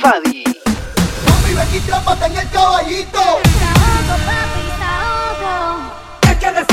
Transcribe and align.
Fadi 0.00 0.42
Fadi. 0.42 0.44
Mami, 1.26 1.54
Becky 1.54 1.80
Trampa 1.80 2.18
en 2.26 2.36
el 2.36 2.50
caballito. 2.50 3.20
Desahogo, 3.44 4.16
papi, 4.26 4.62
desahogo. 4.66 5.92
Es 6.22 6.36
que 6.38 6.50
de 6.52 6.64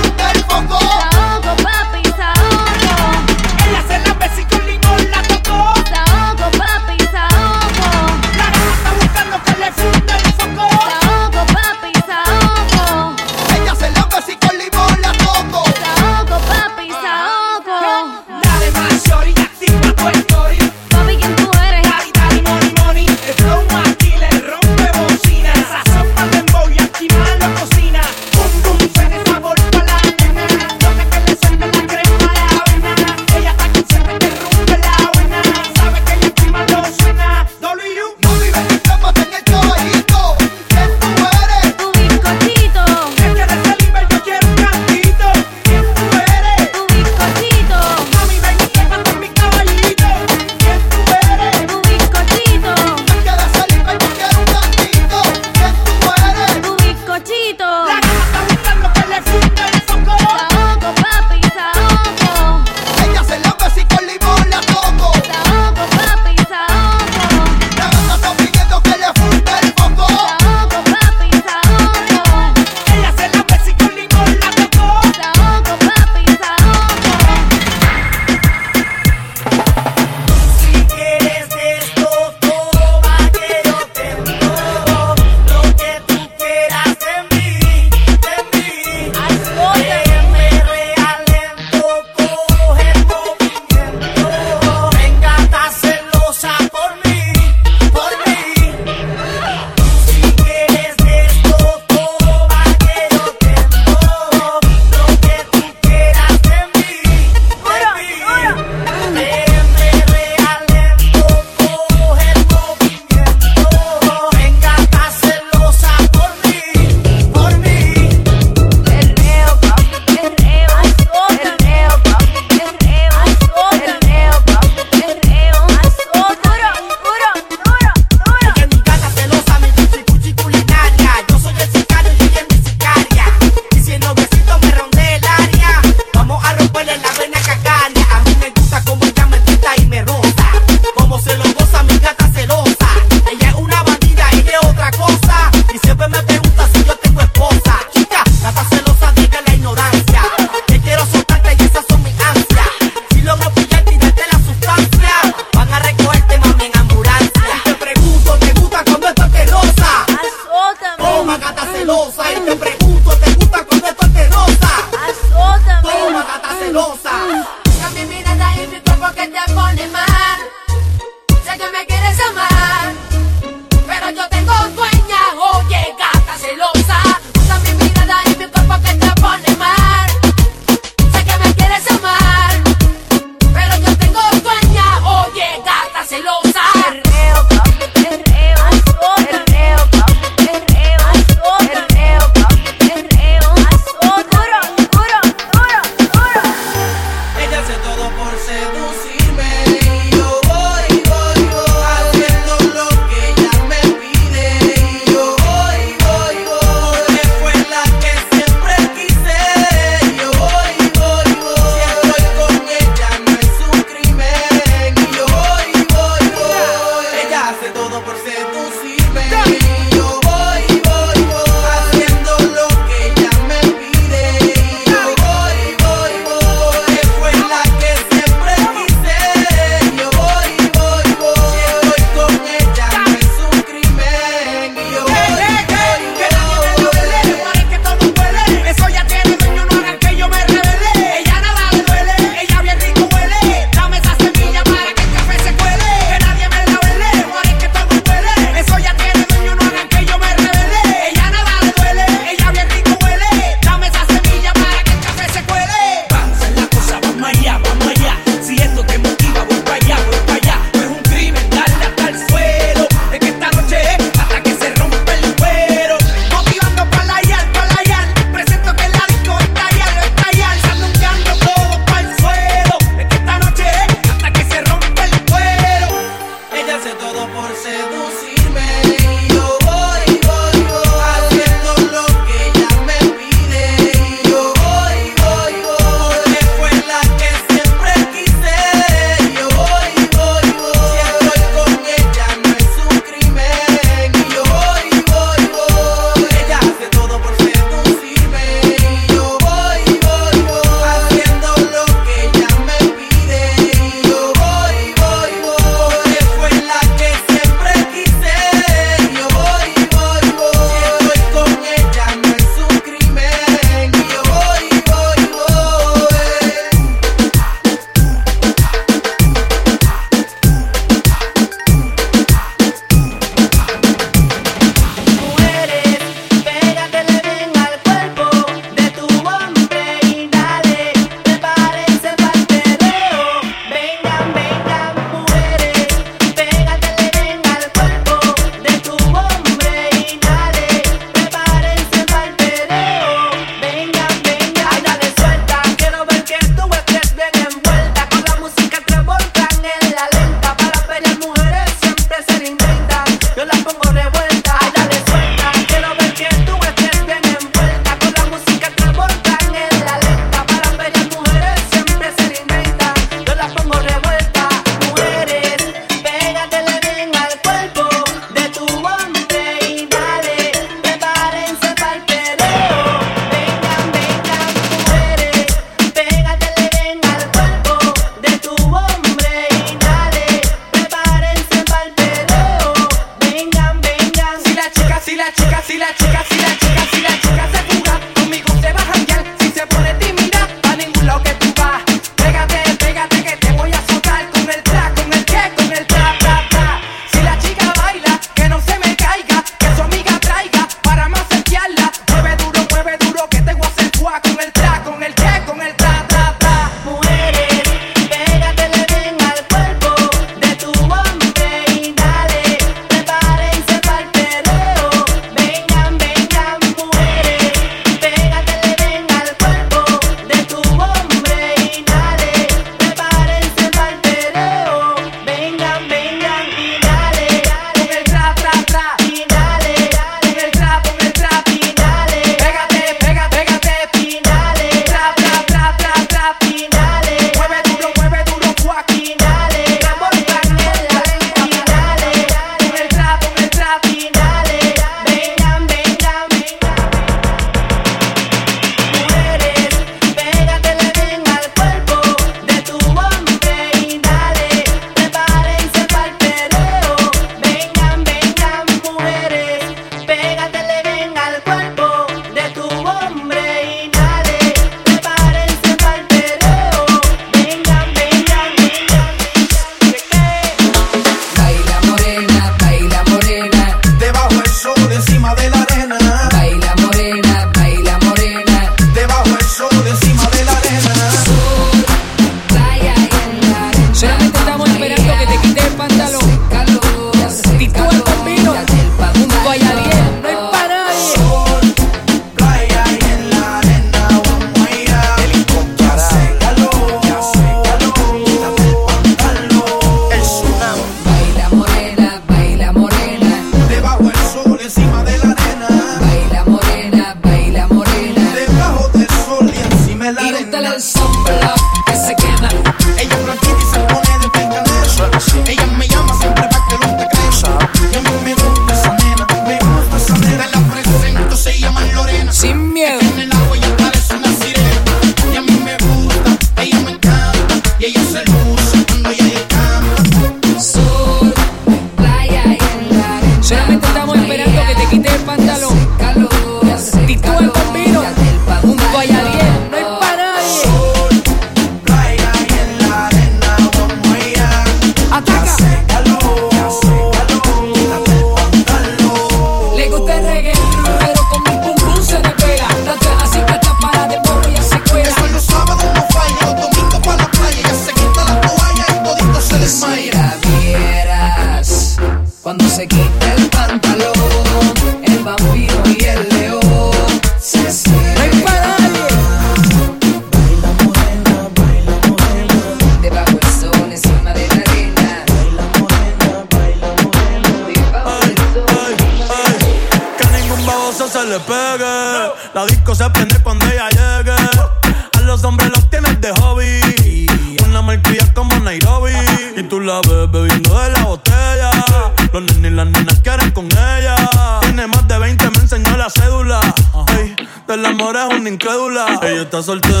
soltero. 599.61 600.00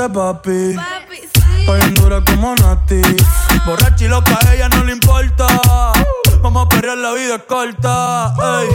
dice 0.00 0.14
papi. 0.14 0.74
papi 0.74 1.16
sí. 1.16 1.60
Estoy 1.60 1.80
en 1.80 1.94
dura 1.94 2.22
como 2.24 2.54
Nati. 2.54 3.02
Ah. 3.24 3.62
Borracha 3.66 4.04
y 4.04 4.08
loca, 4.08 4.38
a 4.46 4.54
ella 4.54 4.68
no 4.68 4.84
le 4.84 4.92
importa. 4.92 5.46
Uh. 5.46 6.42
Vamos 6.42 6.66
a 6.66 6.68
perrear, 6.68 6.96
la 6.98 7.12
vida 7.12 7.38
corta. 7.38 8.34
Uh. 8.36 8.60
Ey. 8.60 8.68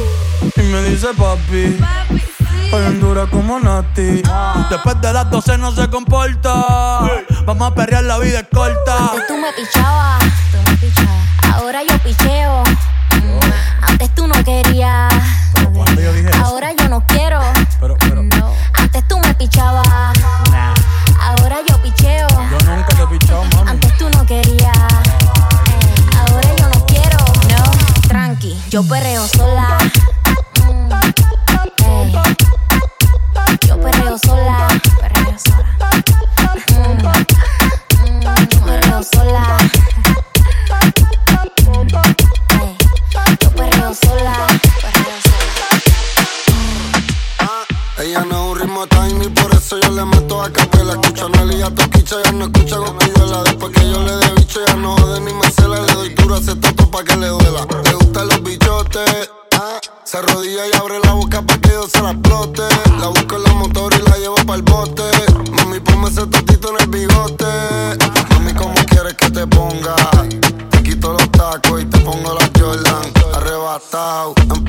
Y 0.58 0.62
me 0.72 0.84
dice 0.84 1.08
papi. 1.18 1.78
papi 1.80 2.20
sí. 2.20 2.46
Estoy 2.66 2.86
en 2.86 3.00
dura 3.00 3.26
como 3.28 3.60
Nati. 3.60 4.22
Ah. 4.28 4.68
Después 4.70 5.02
de 5.02 5.14
las 5.14 5.30
12 5.30 5.58
no 5.58 5.72
se 5.72 5.90
comporta. 5.90 7.00
Hey. 7.04 7.36
Vamos 7.46 7.72
a 7.72 7.76
perrear, 7.76 8.04
la 8.04 8.20
vida 8.20 8.44
corta. 8.44 8.55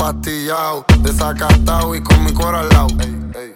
empastillado, 0.06 0.84
desacatado 1.00 1.94
y 1.94 2.02
con 2.02 2.22
mi 2.25 2.32
cuero 2.32 2.58
al 2.58 2.68
lado. 2.68 2.88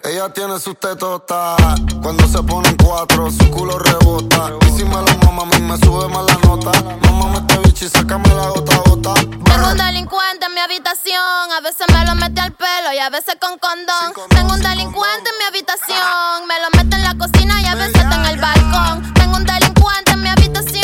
Ella 0.03 0.33
tiene 0.33 0.59
sus 0.59 0.77
tetotas, 0.77 1.57
cuando 2.01 2.27
se 2.27 2.43
ponen 2.43 2.75
cuatro, 2.75 3.31
su 3.31 3.49
culo 3.51 3.79
rebota. 3.79 4.51
Y 4.67 4.77
si 4.77 4.83
me 4.83 4.95
lo 4.95 5.17
mama, 5.25 5.43
a 5.43 5.45
mí 5.45 5.61
me 5.61 5.77
sube 5.77 6.09
mala 6.09 6.37
nota. 6.43 6.71
Mamá, 7.03 7.37
este 7.37 7.57
bicho 7.59 7.85
y 7.85 7.89
sácame 7.89 8.27
la 8.29 8.49
gota 8.49 8.77
gota. 8.85 9.13
Tengo 9.13 9.71
un 9.71 9.77
delincuente 9.77 10.45
en 10.45 10.53
mi 10.53 10.59
habitación, 10.59 11.51
a 11.57 11.61
veces 11.61 11.87
me 11.91 12.05
lo 12.05 12.15
mete 12.15 12.41
al 12.41 12.51
pelo 12.51 12.93
y 12.93 12.99
a 12.99 13.09
veces 13.09 13.37
con 13.39 13.57
condón. 13.57 14.27
Tengo 14.29 14.53
un 14.53 14.61
delincuente 14.61 15.29
en 15.29 15.37
mi 15.37 15.45
habitación, 15.45 16.47
me 16.47 16.59
lo 16.59 16.69
mete 16.75 16.95
en 16.97 17.03
la 17.03 17.15
cocina 17.17 17.61
y 17.61 17.65
a 17.65 17.75
veces 17.75 17.93
Bella, 17.93 18.15
en 18.15 18.25
el 18.25 18.41
balcón. 18.41 19.13
Tengo 19.13 19.37
un 19.37 19.45
delincuente 19.45 20.11
en 20.11 20.21
mi 20.21 20.29
habitación. 20.29 20.80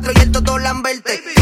cuatro 0.00 0.12
y 0.14 0.22
el 0.22 0.32
todo 0.32 0.58
lamberte. 0.58 1.39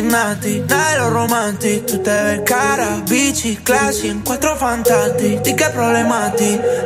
Nasty, 0.00 0.60
nada 0.60 0.92
de 0.92 0.98
lo 0.98 1.10
romantic. 1.10 1.84
Tú 1.86 1.98
te 1.98 2.10
ves 2.10 2.40
cara, 2.46 3.02
bichi, 3.08 3.56
classy, 3.56 4.08
encuentro 4.08 4.56
fantástico. 4.56 5.42
¿Y 5.44 5.54
qué? 5.54 5.66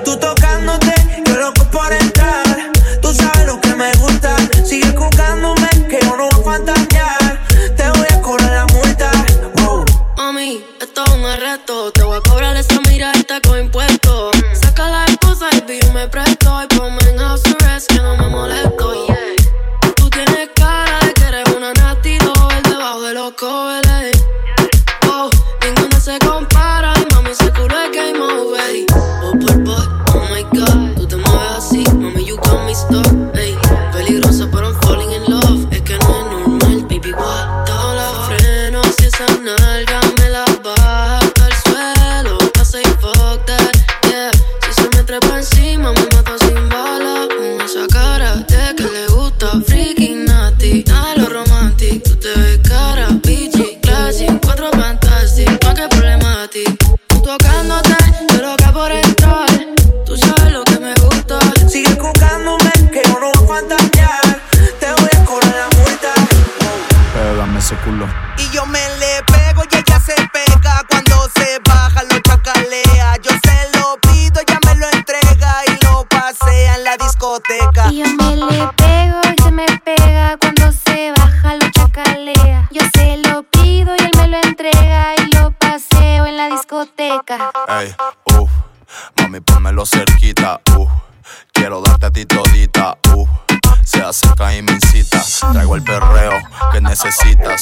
Tú 0.04 0.16
tocándote, 0.16 0.94
yo 1.24 1.36
loco 1.36 1.64
por 1.70 1.92
entrar. 1.92 2.72
Tú 3.00 3.12
sabes 3.12 3.46
lo 3.46 3.60
que 3.60 3.74
me 3.74 3.92
gusta, 3.94 4.34
sigue 4.64 4.92
jugándome, 4.96 5.68
que 5.88 5.98
yo 6.02 6.16
no 6.16 6.28
voy 6.28 6.40
a 6.40 6.44
fantasear. 6.44 7.46
Te 7.76 7.88
voy 7.90 8.06
a 8.10 8.20
cobrar 8.20 8.50
la 8.50 8.66
multa. 8.74 9.10
Mami, 10.16 10.64
esto 10.80 11.04
es 11.04 11.12
un 11.12 11.24
arresto. 11.24 11.92
Te 11.92 12.02
voy 12.02 12.18
a 12.18 12.20
cobrar 12.22 12.56
esa 12.56 12.80
miradita 12.88 13.40
con 13.42 13.60
impuestos. 13.60 14.34
Saca 14.60 14.88
la 14.88 15.04
esposa 15.04 15.46
y 15.52 15.84
yo 15.84 15.92
me 15.92 16.08
presto. 16.08 16.62
Y 16.64 16.74
ponme 16.74 16.98
en 17.10 17.20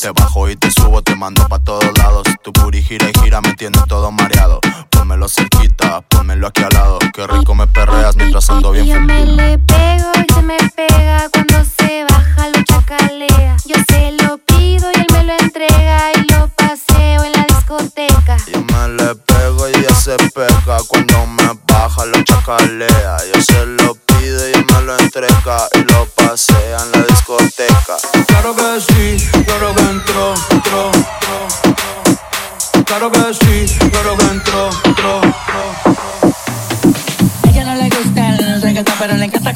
Te 0.04 0.10
bajo 0.10 0.50
y 0.50 0.56
te 0.56 0.70
subo, 0.70 1.00
te 1.00 1.16
mando 1.16 1.48
pa' 1.48 1.58
todos 1.60 1.96
lados. 1.96 2.24
Tu 2.42 2.52
puri 2.52 2.82
gira 2.82 3.08
y 3.08 3.18
gira, 3.20 3.40
me 3.40 3.54
tienes 3.54 3.82
todo 3.86 4.12
mareado. 4.12 4.60
Pónmelo 4.90 5.26
cerquita, 5.30 6.02
pónmelo 6.02 6.46
aquí 6.46 6.62
al 6.62 6.74
lado. 6.74 6.98
Qué 7.14 7.26
rico 7.26 7.54
me 7.54 7.66
perreas 7.66 8.14
mientras 8.14 8.50
ando 8.50 8.72
bien 8.72 8.84
Y 8.84 8.90
yo 8.90 9.00
me 9.00 9.24
le 9.24 9.56
pego 9.56 10.12
y 10.28 10.30
se 10.34 10.42
me 10.42 10.58
pega 10.76 11.26
cuando 11.32 11.64
se 11.64 12.04
baja, 12.04 12.48
lo 12.50 12.62
chacalea. 12.64 13.56
Yo 13.64 13.76
se 13.88 14.12
lo 14.22 14.36
pido 14.36 14.90
y 14.94 15.00
él 15.00 15.06
me 15.10 15.24
lo 15.24 15.32
entrega 15.38 16.12
y 16.12 16.32
lo 16.34 16.48
paseo 16.48 17.24
en 17.24 17.32
la 17.32 17.46
discoteca. 17.48 18.36
Yo 18.52 18.60
me 18.60 18.88
le 18.88 19.14
pego 19.14 19.70
y 19.70 19.72
ella 19.72 19.94
se 19.94 20.18
pega 20.34 20.80
cuando 20.86 21.26
me 21.28 21.48
baja, 21.66 22.04
lo 22.04 22.22
chacalea. 22.22 23.16
Yo 23.32 23.40
se 23.40 23.64
lo 23.64 23.94
pido 23.94 24.48
y 24.48 24.50
ella 24.50 24.64
me 24.70 24.82
lo 24.82 24.98
entrega 24.98 25.66
y 25.72 25.78
lo 25.78 26.04
pasea 26.14 26.82
en 26.82 26.92
la 26.92 27.06
discoteca. 27.06 27.96
Claro 28.26 28.54
que 28.54 28.80
sí, 28.82 29.13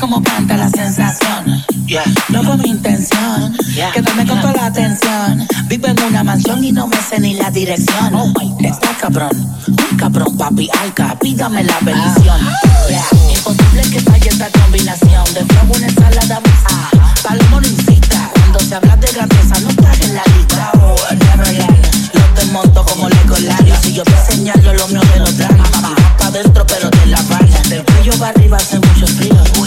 como 0.09 0.23
canta 0.23 0.57
la 0.57 0.71
sensación. 0.71 1.63
No 2.31 2.43
fue 2.43 2.57
mi 2.57 2.71
intención, 2.71 3.55
quedarme 3.93 4.27
con 4.27 4.41
toda 4.41 4.55
la 4.55 4.67
atención. 4.67 5.47
Vivo 5.67 5.87
en 5.89 6.03
una 6.03 6.25
mansión 6.25 6.65
y 6.65 6.73
no 6.73 6.87
me 6.87 6.97
sé 6.97 7.21
ni 7.21 7.35
la 7.35 7.51
dirección. 7.51 8.15
Oh 8.15 8.33
Está 8.61 8.89
cabrón, 8.99 9.31
un 9.67 9.97
cabrón, 9.99 10.35
papi, 10.39 10.71
alca, 10.83 11.15
pídame 11.21 11.63
la 11.63 11.79
bendición. 11.81 12.41
Yeah. 12.89 13.05
Imposible 13.37 13.83
que 13.91 14.01
falle 14.01 14.29
esta 14.31 14.49
combinación 14.49 15.25
de 15.35 15.45
flow, 15.45 15.77
una 15.77 15.87
ensalada 15.87 16.41
mixta. 16.41 16.91
Palomo 17.23 17.61
no 17.61 17.69
incita, 17.69 18.31
cuando 18.33 18.61
se 18.61 18.75
habla 18.77 18.97
de 18.97 19.13
grandeza 19.13 19.61
no 19.61 19.69
estás 19.69 20.01
en 20.01 20.15
la 20.15 20.23
lista. 20.37 20.71
Oh, 20.81 20.97
Neverland, 21.13 22.15
los 22.15 22.35
desmonto 22.35 22.83
como 22.83 23.11
Legoland. 23.11 23.83
Si 23.83 23.93
yo 23.93 24.05
te 24.05 24.17
señalo, 24.31 24.73
lo 24.73 24.89
mío 24.89 25.03
te 25.13 25.19
lo 25.19 25.27
traen. 25.35 25.63
Pa' 26.19 26.27
adentro, 26.29 26.65
pero 26.67 26.89
de 26.89 27.07
la 27.07 27.21
vaina. 27.23 27.61
Del 27.69 27.85
cuello 27.85 28.13
para 28.19 28.31
arriba 28.31 28.57
hace 28.57 28.79
mucho 28.79 29.07
frío. 29.07 29.18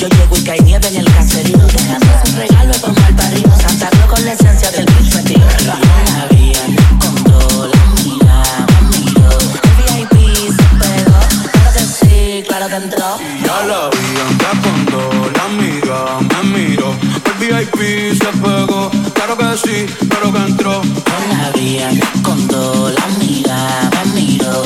Yo 0.02 0.08
llego 0.08 0.36
y 0.36 0.42
cae 0.44 0.60
nieve 0.64 0.88
en 0.88 0.96
el 0.96 1.06
caserío. 1.14 1.60
Dejando 1.60 2.08
un 2.26 2.36
regalo 2.36 2.74
con 2.82 2.96
mal 2.96 3.16
parido. 3.16 3.56
Santa 3.56 3.88
Claus 3.88 4.10
con 4.10 4.26
la 4.26 4.34
esencia 4.34 4.72
del 4.72 4.86
bitch 4.86 5.14
metido. 5.14 5.46
La 5.68 6.26
vía 6.32 6.60
con 7.00 7.24
todo 7.24 7.68
la 7.68 7.86
mira, 8.04 8.42
miro. 8.90 9.30
El 9.62 9.74
VIP 9.78 10.50
se 10.58 10.66
pegó. 10.82 11.20
Claro 11.52 11.72
que 11.76 11.86
sí, 11.86 12.44
claro 12.48 12.68
que 12.68 12.76
entró. 12.78 13.20
Ya 13.46 13.64
la 13.68 13.90
vi 13.92 14.20
andar 14.28 14.56
cuando 14.64 15.32
la 15.36 15.44
amiga 15.46 15.98
me 16.20 16.58
miró. 16.58 16.96
El 17.24 17.34
VIP 17.40 18.18
se 18.18 18.32
pegó, 18.42 18.90
claro 19.14 19.38
que 19.38 19.58
sí, 19.58 19.86
claro 20.10 20.34
que 20.34 20.40
entró. 20.40 20.82
Por 20.82 21.38
la 21.38 21.52
vía 21.52 21.92
con 22.24 22.48
todo 22.48 22.90
la 22.90 23.04
amiga 23.04 23.92
me 24.04 24.22
miró. 24.22 24.64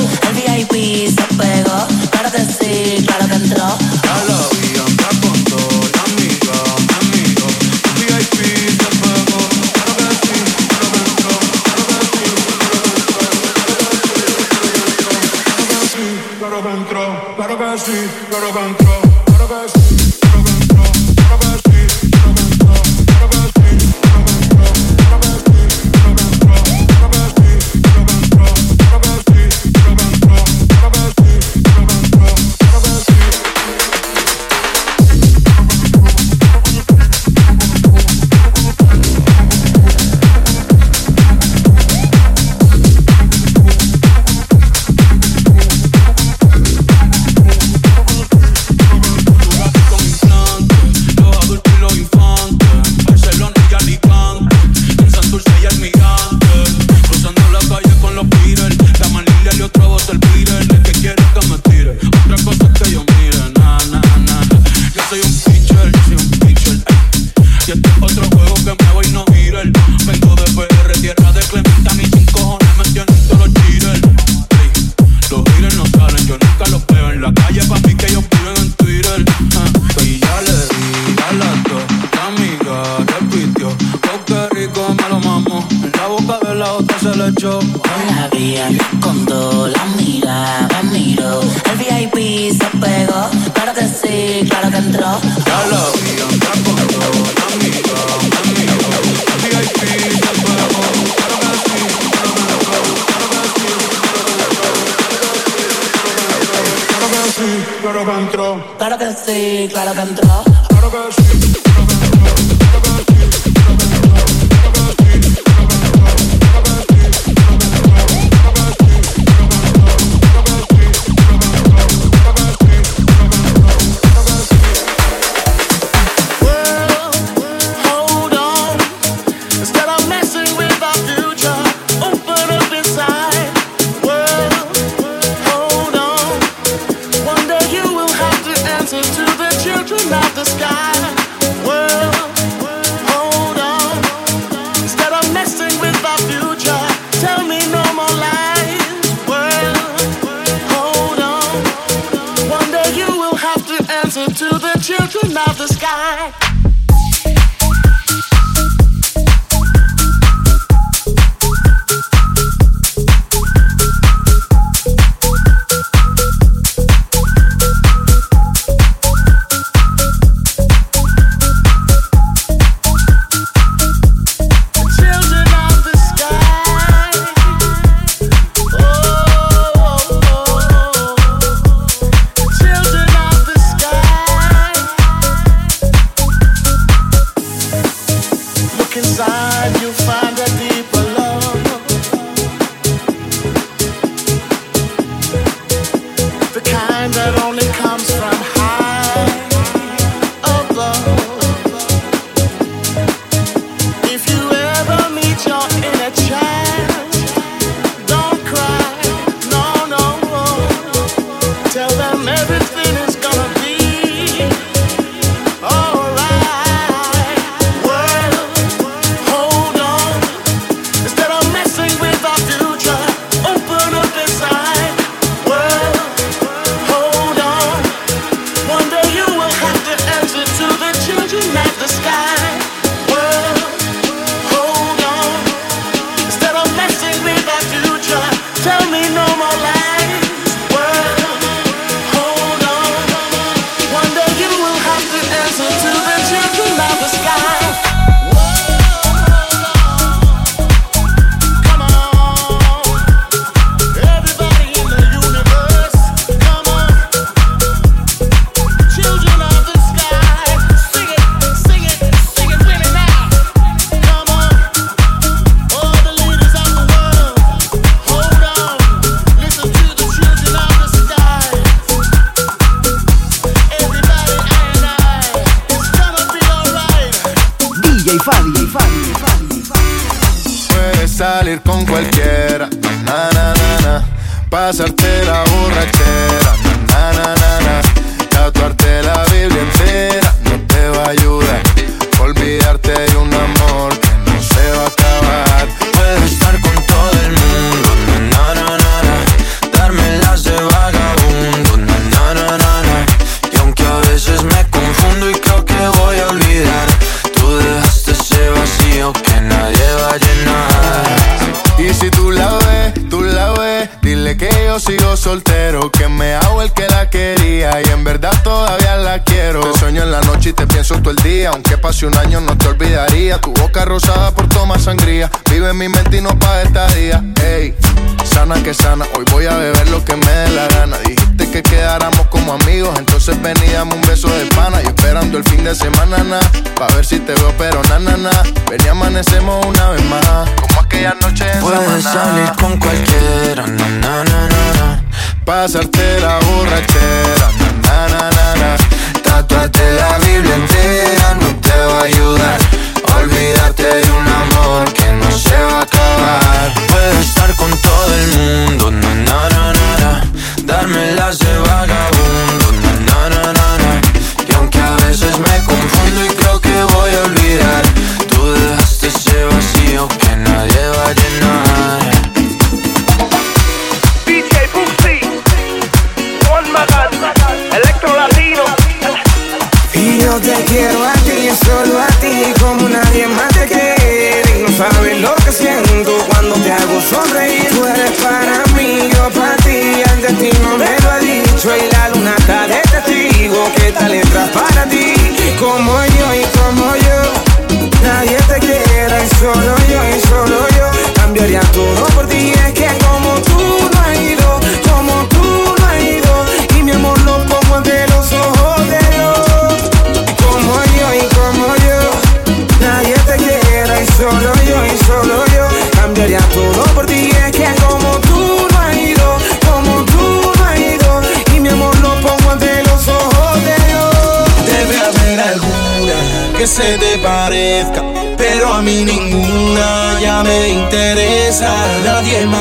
gonna 18.56 18.85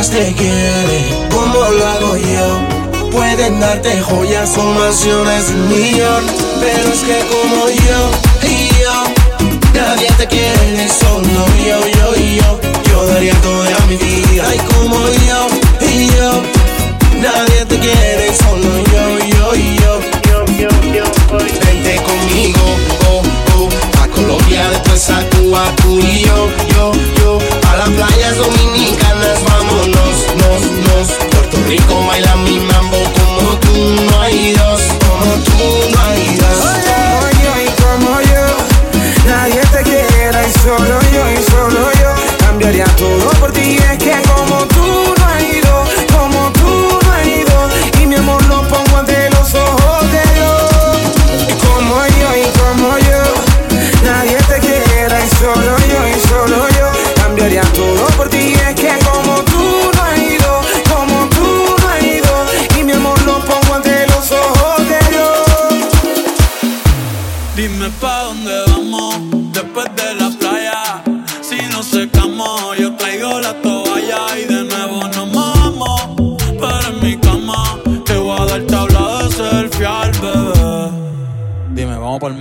más 0.05 0.09
te 0.09 0.33
quiere, 0.33 1.27
como 1.31 1.53
lo 1.53 1.87
hago 1.87 2.17
yo. 2.17 3.09
Pueden 3.11 3.59
darte 3.59 4.01
joyas 4.01 4.57
o 4.57 4.63
mansiones 4.63 5.51
millón, 5.69 6.23
pero 6.59 6.93
es 6.93 6.99
que 6.99 7.19
como 7.31 7.67
yo 7.69 8.11
y 8.43 8.67
yo, 8.81 9.03
nadie 9.73 10.07
te 10.17 10.27
quiere, 10.27 10.89
solo 10.89 11.45
yo, 11.65 11.79
yo 11.87 12.15
y 12.21 12.35
yo. 12.37 12.59
Yo 12.89 13.05
daría 13.07 13.33
toda 13.41 13.79
mi 13.87 13.95
vida, 13.97 14.55
y 14.55 14.59
como 14.73 14.97
yo 15.27 15.47
y 15.81 16.07
yo, 16.07 16.43
nadie 17.21 17.65
te 17.65 17.79
quiere, 17.79 18.33
solo 18.35 18.71
yo, 18.91 19.25
yo 19.27 19.55
y 19.55 19.77
yo. 19.77 19.99
yo, 20.29 20.45
yo, 20.57 20.69
yo 20.93 21.37
Vente 21.65 22.01
conmigo, 22.03 22.65
oh, 23.09 23.21
oh, 23.57 24.03
a 24.03 24.07
Colombia 24.07 24.69
después 24.69 25.09
a 25.09 25.21
Cuba, 25.29 25.63
tú 25.81 25.99
y 25.99 26.21
yo, 26.21 26.49
yo, 26.75 26.91
yo, 27.19 27.39
a 27.69 27.77
la 27.77 27.85
playa 27.85 28.33
dominicana 28.33 28.74
Rico 31.67 32.05
baila 32.07 32.35
mi 32.37 32.59
mambo 32.59 32.97
como 33.17 33.57
tú 33.57 33.73
no 34.09 34.21
hay 34.21 34.53
dos, 34.53 34.81
como 34.99 35.33
tú 35.43 35.89
no 35.91 35.99
hay 36.03 36.35
dos. 36.37 36.57
Como 36.59 37.29
yo 37.41 37.51
y 37.61 37.69
como 37.81 38.21
yo, 38.21 38.45
nadie 39.25 39.61
te 39.73 39.81
quiera 39.83 40.47
y 40.47 40.51
solo 40.59 40.99
yo 41.11 41.31
y 41.31 41.43
solo 41.51 41.91
yo 41.93 42.13
cambiaría 42.37 42.85
todo 42.97 43.29
por 43.39 43.51
ti. 43.51 43.77
Es 43.77 43.97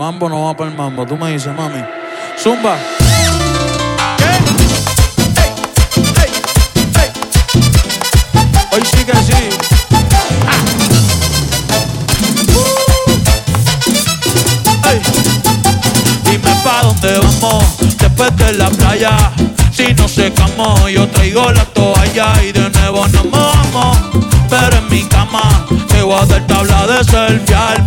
mambo 0.05 0.29
no 0.29 0.45
va 0.45 0.55
para 0.55 0.69
el 0.71 0.77
mambo. 0.77 1.07
Tú 1.07 1.17
me 1.17 1.33
dices, 1.33 1.51
mami. 1.57 1.83
Zumba. 2.39 2.77
Hoy 8.71 8.83
sí 8.85 9.05
que 9.07 9.17
sí. 9.29 9.41
Dime 16.31 16.55
pa' 16.63 16.83
dónde 16.83 17.19
vamos 17.19 17.65
después 17.99 18.37
de 18.37 18.53
la 18.53 18.69
playa. 18.69 19.33
Si 19.73 19.95
no 19.95 20.07
secamos, 20.07 20.91
yo 20.91 21.09
traigo 21.09 21.51
la 21.51 21.65
toalla 21.65 22.43
y 22.43 22.53
de 22.53 22.69
nuevo 22.69 23.09
nos 23.09 23.25
mojamos. 23.25 23.97
Pero 24.51 24.77
en 24.77 24.89
mi 24.91 25.03
cama 25.05 25.65
te 25.89 26.03
voy 26.03 26.19
a 26.21 26.27
dar 26.27 26.47
tabla 26.47 26.87
de 26.89 27.05
selfie 27.05 27.55
al 27.55 27.84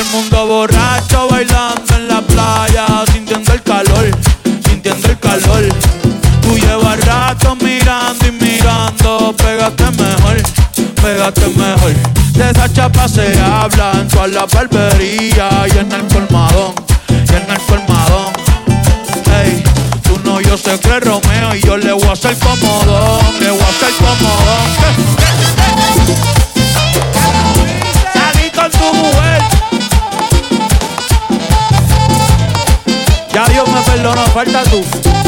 El 0.00 0.06
mundo 0.06 0.46
borracho 0.46 1.28
bailando 1.28 1.94
en 1.94 2.08
la 2.08 2.22
playa, 2.22 2.86
sintiendo 3.12 3.52
el 3.52 3.62
calor, 3.62 4.10
sintiendo 4.66 5.08
el 5.08 5.18
calor. 5.18 5.68
Tú 6.40 6.56
llevas 6.56 7.04
rato 7.04 7.54
mirando 7.56 8.26
y 8.26 8.32
mirando, 8.32 9.34
pégate 9.36 9.84
mejor, 9.90 10.42
pégate 11.02 11.48
mejor. 11.48 11.92
De 12.32 12.50
esa 12.50 12.72
chapa 12.72 13.06
se 13.08 13.38
habla 13.42 13.92
en 13.92 14.08
todas 14.08 14.30
las 14.30 14.50
barberías 14.50 15.74
y 15.74 15.78
en 15.78 15.92
el 15.92 16.06
colmadón, 16.08 16.72
y 17.10 17.34
en 17.34 17.50
el 17.50 17.60
colmadón. 17.66 18.32
Ey, 19.44 19.62
tú 20.02 20.18
no, 20.24 20.40
yo 20.40 20.56
sé 20.56 20.80
que 20.80 20.98
Romeo 20.98 21.54
y 21.54 21.60
yo 21.60 21.76
le 21.76 21.92
voy 21.92 21.99
falta 34.44 34.62
tú. 34.70 35.19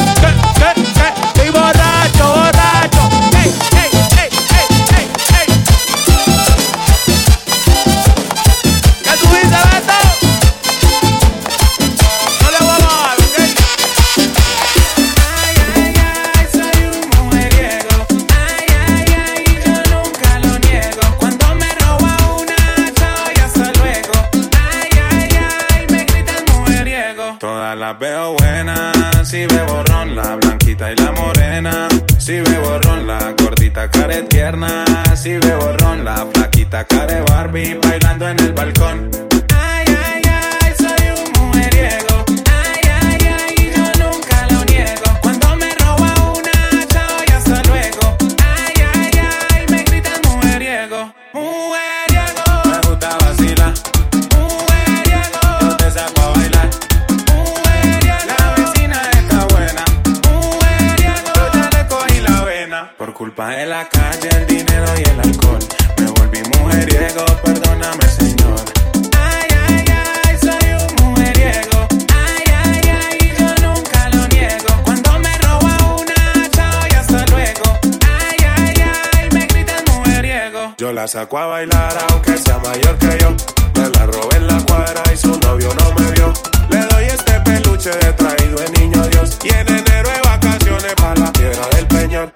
A 81.35 81.47
bailar, 81.47 81.97
aunque 82.11 82.37
sea 82.37 82.59
mayor 82.59 82.97
que 82.99 83.19
yo. 83.19 83.31
Me 83.75 83.89
la 83.89 84.07
robé 84.07 84.37
en 84.37 84.47
la 84.47 84.61
cuadra 84.65 85.03
y 85.13 85.17
su 85.17 85.37
novio 85.41 85.71
no 85.75 85.93
me 85.95 86.11
vio. 86.13 86.33
Le 86.69 86.87
doy 86.87 87.05
este 87.07 87.41
peluche 87.41 87.91
de 87.91 88.13
traído 88.13 88.59
de 88.59 88.71
niño 88.79 89.03
Dios. 89.09 89.39
Y 89.43 89.49
en 89.49 89.67
enero 89.67 90.09
de 90.11 90.21
vacaciones 90.29 90.95
para 90.95 91.17
la 91.19 91.33
tierra 91.33 91.67
del 91.75 91.87
peñón. 91.89 92.33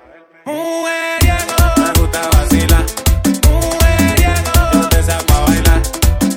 Mujeriego, 0.47 1.57
me 1.77 2.01
gusta 2.01 2.21
vacilar. 2.33 2.85
Mujeriego, 3.45 4.53
yo 4.73 4.89
te 4.89 5.03
saco 5.03 5.33
a 5.35 5.41
bailar. 5.41 5.83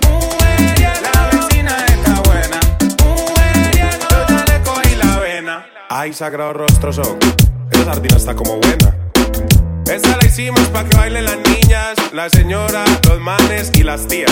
Mujeriego, 0.04 1.10
la 1.13 1.30
vecina 1.32 1.86
está 1.88 2.22
buena. 2.22 2.60
Mujeriego, 3.00 4.06
yo 4.10 4.28
ya 4.28 4.45
le 4.45 4.62
cogí 4.63 4.95
la 4.95 5.19
vena. 5.19 5.65
Ay, 5.89 6.13
sagrado 6.13 6.54
rostro 6.54 6.91
son. 6.93 7.17
Esa 7.72 7.86
sardina 7.86 8.17
está 8.17 8.36
como 8.36 8.58
buena. 8.58 8.98
Hicimos 10.39 10.69
pa' 10.69 10.86
que 10.86 10.95
bailen 10.95 11.25
las 11.25 11.38
niñas, 11.49 11.97
la 12.13 12.30
señora, 12.30 12.86
los 13.10 13.19
manes 13.19 13.71
y 13.75 13.84
las 13.84 14.08
tías. 14.08 14.32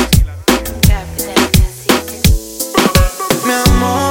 Mi 3.46 3.52
amor, 3.52 4.07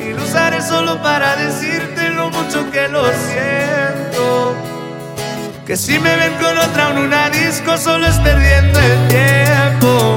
y 0.00 0.12
lo 0.12 0.24
usaré 0.24 0.62
solo 0.62 1.00
para 1.02 1.36
decirte 1.36 2.10
lo 2.10 2.30
mucho 2.30 2.70
que 2.70 2.88
lo 2.88 3.04
siento. 3.04 4.56
Que 5.66 5.76
si 5.76 5.98
me 5.98 6.16
ven 6.16 6.34
con 6.34 6.56
otra 6.56 6.90
en 6.90 6.98
una 6.98 7.28
disco 7.28 7.76
solo 7.76 8.06
es 8.06 8.16
perdiendo 8.20 8.80
el 8.80 9.08
tiempo. 9.08 10.16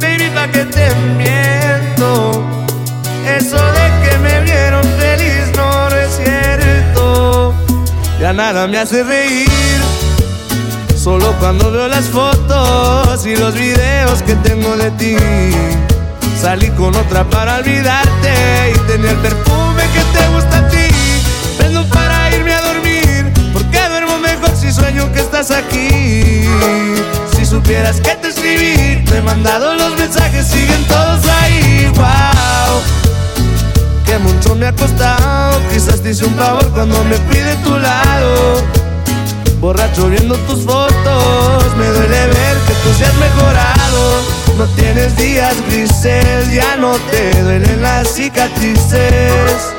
Baby, 0.00 0.30
pa' 0.34 0.48
que 0.48 0.64
te 0.64 0.94
miento. 1.16 2.44
Eso 3.24 3.56
de 3.56 4.08
que 4.10 4.18
me 4.18 4.40
vieron 4.40 4.82
feliz 4.98 5.52
no, 5.56 5.88
no 5.90 5.96
es 5.96 6.16
cierto. 6.16 7.54
Ya 8.20 8.32
nada 8.32 8.66
me 8.66 8.78
hace 8.78 9.04
reír. 9.04 9.67
Solo 11.08 11.32
cuando 11.40 11.72
veo 11.72 11.88
las 11.88 12.04
fotos 12.04 13.24
y 13.24 13.34
los 13.34 13.54
videos 13.54 14.22
que 14.24 14.34
tengo 14.34 14.76
de 14.76 14.90
ti. 14.90 15.16
Salí 16.38 16.68
con 16.72 16.94
otra 16.94 17.24
para 17.24 17.56
olvidarte 17.56 18.74
y 18.74 18.78
tener 18.80 19.12
el 19.12 19.16
perfume 19.16 19.84
que 19.94 20.18
te 20.18 20.28
gusta 20.34 20.58
a 20.58 20.68
ti. 20.68 20.86
Prendo 21.56 21.82
para 21.88 22.30
irme 22.36 22.52
a 22.52 22.60
dormir, 22.60 23.32
porque 23.54 23.88
duermo 23.88 24.18
mejor 24.18 24.50
si 24.54 24.70
sueño 24.70 25.10
que 25.14 25.20
estás 25.20 25.50
aquí. 25.50 26.44
Si 27.34 27.46
supieras 27.46 28.02
que 28.02 28.14
te 28.16 28.28
escribí, 28.28 29.02
te 29.06 29.16
he 29.16 29.22
mandado 29.22 29.76
los 29.76 29.98
mensajes, 29.98 30.46
siguen 30.46 30.84
todos 30.88 31.24
ahí. 31.40 31.90
Wow, 31.94 32.82
que 34.04 34.18
mucho 34.18 34.54
me 34.54 34.66
ha 34.66 34.72
costado. 34.74 35.58
Quizás 35.72 36.02
te 36.02 36.10
hice 36.10 36.26
un 36.26 36.34
favor 36.34 36.68
cuando 36.74 37.02
me 37.04 37.14
fui 37.14 37.38
de 37.38 37.56
tu 37.64 37.78
lado. 37.78 38.77
Borracho 39.60 40.08
viendo 40.08 40.36
tus 40.46 40.64
fotos, 40.64 41.76
me 41.76 41.86
duele 41.86 42.26
ver 42.26 42.56
que 42.66 42.74
tú 42.74 42.94
seas 42.96 43.14
mejorado. 43.14 44.22
No 44.56 44.66
tienes 44.76 45.16
días 45.16 45.54
grises, 45.68 46.52
ya 46.52 46.76
no 46.76 46.92
te 47.10 47.42
duelen 47.42 47.82
las 47.82 48.08
cicatrices. 48.14 49.74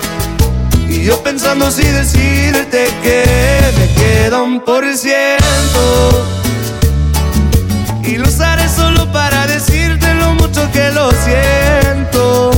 Y 0.89 1.03
yo 1.03 1.21
pensando 1.23 1.71
si 1.71 1.83
decirte 1.83 2.89
que 3.01 3.23
me 3.77 3.93
queda 3.93 4.41
un 4.41 4.59
por 4.59 4.83
ciento. 4.97 6.25
Y 8.03 8.17
lo 8.17 8.27
usaré 8.27 8.67
solo 8.67 9.09
para 9.13 9.47
decirte 9.47 10.13
lo 10.15 10.33
mucho 10.33 10.69
que 10.73 10.91
lo 10.91 11.09
siento. 11.11 12.51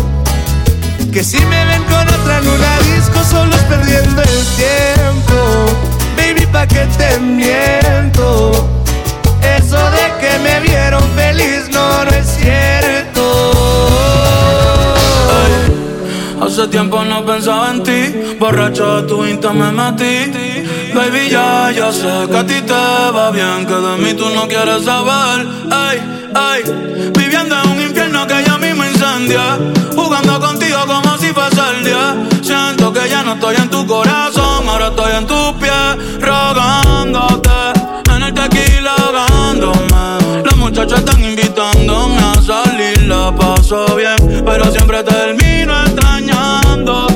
Que 1.14 1.24
si 1.24 1.40
me 1.46 1.66
ven 1.66 1.84
con 1.84 2.08
otra 2.08 2.38
en 2.40 2.96
disco 2.96 3.20
solo 3.30 3.56
es 3.56 3.64
perdiendo 3.64 4.22
el 4.24 4.46
tiempo. 4.56 5.81
Pa' 6.52 6.67
que 6.67 6.85
te 6.97 7.19
miento. 7.19 8.52
Eso 9.58 9.77
de 9.97 10.06
que 10.19 10.39
me 10.39 10.60
vieron 10.62 11.04
feliz 11.15 11.69
no, 11.71 12.06
no 12.06 12.12
es. 12.12 12.31
Hace 16.52 16.67
tiempo 16.67 17.02
no 17.06 17.23
pensaba 17.25 17.71
en 17.71 17.81
ti, 17.81 18.35
borracho 18.37 19.02
de 19.02 19.08
tu 19.08 19.25
insta 19.25 19.54
me 19.54 19.71
metí. 19.71 20.31
Baby, 20.93 21.29
ya, 21.29 21.71
ya 21.71 21.93
sé 21.93 22.27
que 22.29 22.37
a 22.37 22.45
ti 22.45 22.62
te 22.62 22.73
va 22.73 23.31
bien, 23.31 23.65
que 23.65 23.73
de 23.73 23.97
mí 23.97 24.13
tú 24.15 24.29
no 24.31 24.47
quieres 24.49 24.83
saber. 24.83 25.47
Ay, 25.71 26.02
ay, 26.35 26.62
viviendo 27.17 27.56
en 27.62 27.69
un 27.69 27.81
infierno 27.81 28.27
que 28.27 28.43
ya 28.43 28.58
mismo 28.58 28.83
incendia. 28.83 29.60
Jugando 29.95 30.41
contigo 30.41 30.79
como 30.87 31.17
si 31.19 31.27
fuese 31.27 31.62
el 31.77 31.85
día. 31.85 32.31
Ya 33.10 33.23
no 33.23 33.33
estoy 33.33 33.56
en 33.56 33.69
tu 33.69 33.85
corazón, 33.85 34.69
ahora 34.69 34.87
estoy 34.87 35.12
en 35.17 35.27
tus 35.27 35.54
pies, 35.54 36.21
rogándote. 36.21 37.49
En 38.15 38.23
el 38.23 38.33
tequila 38.33 38.93
ahogándome. 38.95 40.43
Los 40.43 40.56
muchachos 40.58 40.99
están 40.99 41.23
invitándome 41.23 42.17
a 42.17 42.41
salir, 42.41 43.02
la 43.08 43.35
paso 43.35 43.85
bien, 43.95 44.43
pero 44.45 44.65
siempre 44.71 45.04
termino 45.04 45.81
extrañándote. 45.83 47.11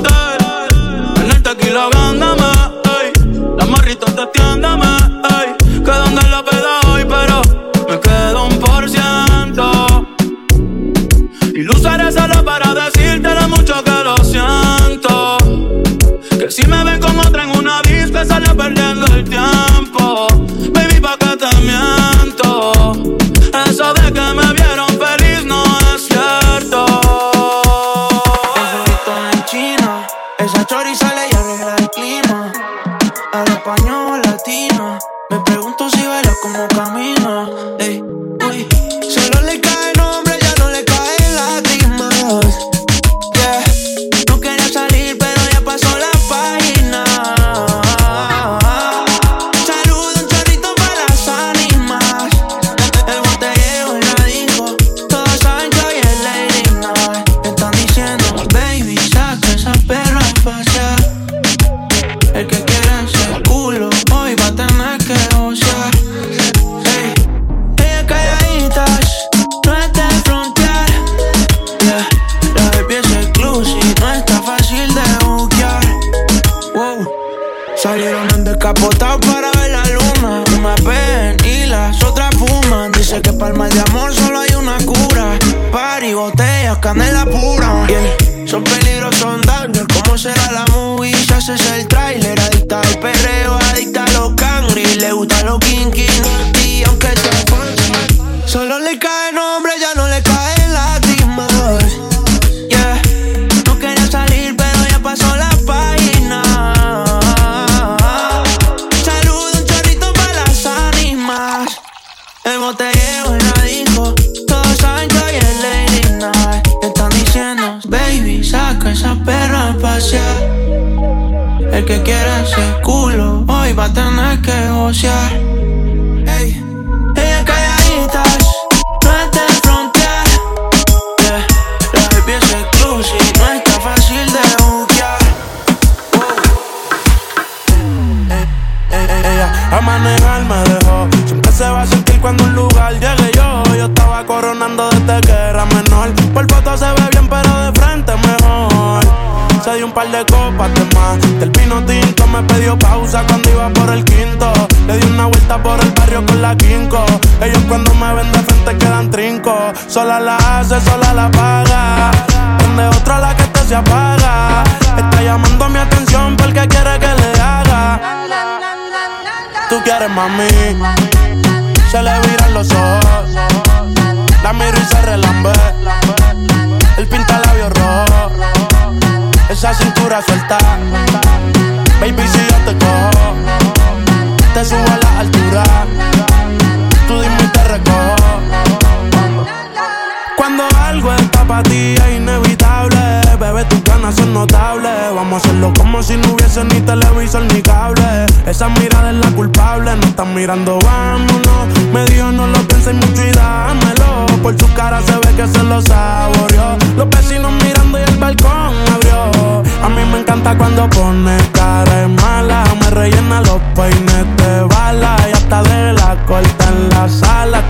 para 191.56 191.68
ti 191.70 191.94
es 191.94 192.16
inevitable. 192.16 192.98
Bebé, 193.40 193.64
tus 193.64 193.82
ganas 193.84 194.14
son 194.16 194.34
notables. 194.34 195.14
Vamos 195.14 195.34
a 195.34 195.36
hacerlo 195.36 195.72
como 195.76 196.02
si 196.02 196.16
no 196.16 196.32
hubiese 196.32 196.64
ni 196.64 196.80
televisor 196.80 197.42
ni 197.52 197.62
cable. 197.62 198.26
Esa 198.46 198.68
mirada 198.68 199.10
es 199.10 199.16
la 199.16 199.30
culpable, 199.30 199.96
no 199.96 200.06
están 200.06 200.34
mirando, 200.34 200.78
vámonos. 200.84 201.66
Me 201.92 202.04
dijo, 202.06 202.30
no 202.32 202.46
lo 202.46 202.58
penséis 202.68 202.96
mucho 202.96 203.24
y 203.24 203.32
dámelo. 203.32 204.26
Por 204.42 204.58
su 204.58 204.72
cara 204.74 205.00
se 205.02 205.12
ve 205.12 205.34
que 205.36 205.46
se 205.46 205.62
lo 205.62 205.80
saboreó. 205.80 206.76
Los 206.96 207.08
vecinos 207.08 207.52
mirando 207.64 207.98
y 207.98 208.02
el 208.02 208.16
balcón 208.18 208.74
abrió. 208.94 209.62
A 209.82 209.88
mí 209.88 210.02
me 210.12 210.20
encanta 210.20 210.56
cuando 210.56 210.88
pone 210.90 211.36
cara 211.52 212.08
mala. 212.08 212.64
Me 212.80 212.90
rellena 212.90 213.40
los 213.40 213.60
peines 213.74 214.26
de 214.36 214.62
bala 214.62 215.16
y 215.28 215.32
hasta 215.32 215.62
de 215.62 215.92
la 215.92 216.16
corta 216.26 216.68
en 216.68 216.88
la 216.90 217.08
sala 217.08 217.62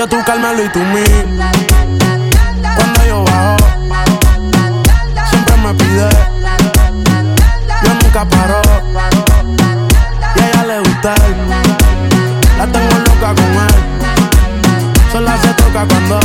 yo 0.00 0.08
tú 0.08 0.16
Carmelo 0.24 0.64
y 0.64 0.68
tú 0.70 0.78
mí. 0.78 1.04
Cuando 2.74 3.04
yo 3.06 3.22
bajo, 3.22 3.56
siempre 5.28 5.56
me 5.58 5.74
pide. 5.74 6.08
Yo 7.84 7.94
nunca 8.02 8.24
paro. 8.24 8.62
Y 10.36 10.40
a 10.40 10.48
ella 10.48 10.64
le 10.68 10.78
gusta. 10.78 11.14
La 12.56 12.66
tengo 12.72 12.98
loca 13.08 13.34
con 13.34 13.44
él. 13.44 13.74
Sola 15.12 15.36
se 15.42 15.48
toca 15.48 15.86
cuando 15.86 16.18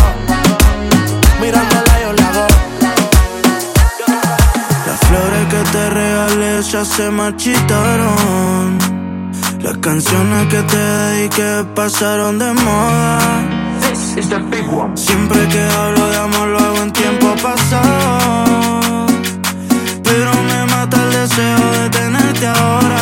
mirándola 1.41 1.99
yo 2.01 2.13
le 2.13 2.23
hago. 2.23 2.47
Las 4.87 4.99
flores 5.01 5.45
que 5.49 5.61
te 5.73 5.89
regalé 5.89 6.61
ya 6.61 6.85
se 6.85 7.11
marchitaron. 7.11 8.77
Las 9.59 9.77
canciones 9.79 10.47
que 10.47 10.61
te 10.63 10.77
dediqué 10.77 11.65
pasaron 11.75 12.39
de 12.39 12.53
moda. 12.53 13.64
Siempre 14.95 15.47
que 15.49 15.61
hablo 15.61 16.09
de 16.09 16.17
amor 16.17 16.47
lo 16.47 16.81
en 16.81 16.91
tiempo 16.91 17.35
pasado. 17.43 19.05
Pero 20.03 20.31
me 20.49 20.65
mata 20.65 20.97
el 21.03 21.11
deseo 21.11 21.71
de 21.71 21.89
tenerte 21.91 22.47
ahora. 22.47 22.94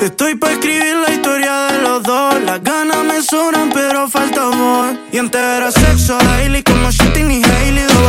Estoy 0.00 0.34
pa' 0.34 0.52
escribir 0.52 0.96
la 1.06 1.12
historia 1.12 1.66
de 1.66 1.82
los 1.82 2.02
dos. 2.02 2.34
Las 2.46 2.62
ganas 2.62 3.04
me 3.04 3.22
sobran, 3.22 3.70
pero 3.72 4.08
falta 4.08 4.46
amor. 4.46 4.96
Y 5.12 5.18
antes 5.18 5.40
era 5.40 5.70
sexo 5.70 6.16
daily 6.16 6.62
como 6.62 6.90
Shitting 6.90 7.30
y 7.30 7.42
Hailey. 7.44 7.99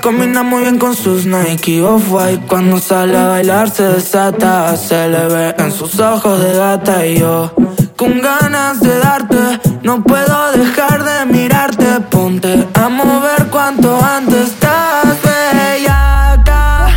combina 0.00 0.42
muy 0.42 0.62
bien 0.62 0.78
con 0.78 0.94
sus 0.96 1.26
Nike 1.26 1.82
Off-White 1.82 2.46
Cuando 2.46 2.78
sale 2.78 3.16
a 3.16 3.28
bailar 3.28 3.70
se 3.70 3.84
desata 3.84 4.76
Se 4.76 5.08
le 5.08 5.26
ve 5.26 5.54
en 5.58 5.72
sus 5.72 5.98
ojos 6.00 6.42
de 6.42 6.52
gata. 6.52 7.06
Y 7.06 7.18
yo 7.18 7.52
con 7.96 8.20
ganas 8.20 8.80
de 8.80 8.98
darte 8.98 9.60
No 9.82 10.02
puedo 10.02 10.52
dejar 10.52 11.04
de 11.04 11.26
mirarte. 11.26 12.00
Ponte 12.10 12.66
a 12.74 12.88
mover 12.88 13.46
cuanto 13.50 13.98
antes 14.02 14.48
Estás 14.48 15.16
bellaca 15.22 16.88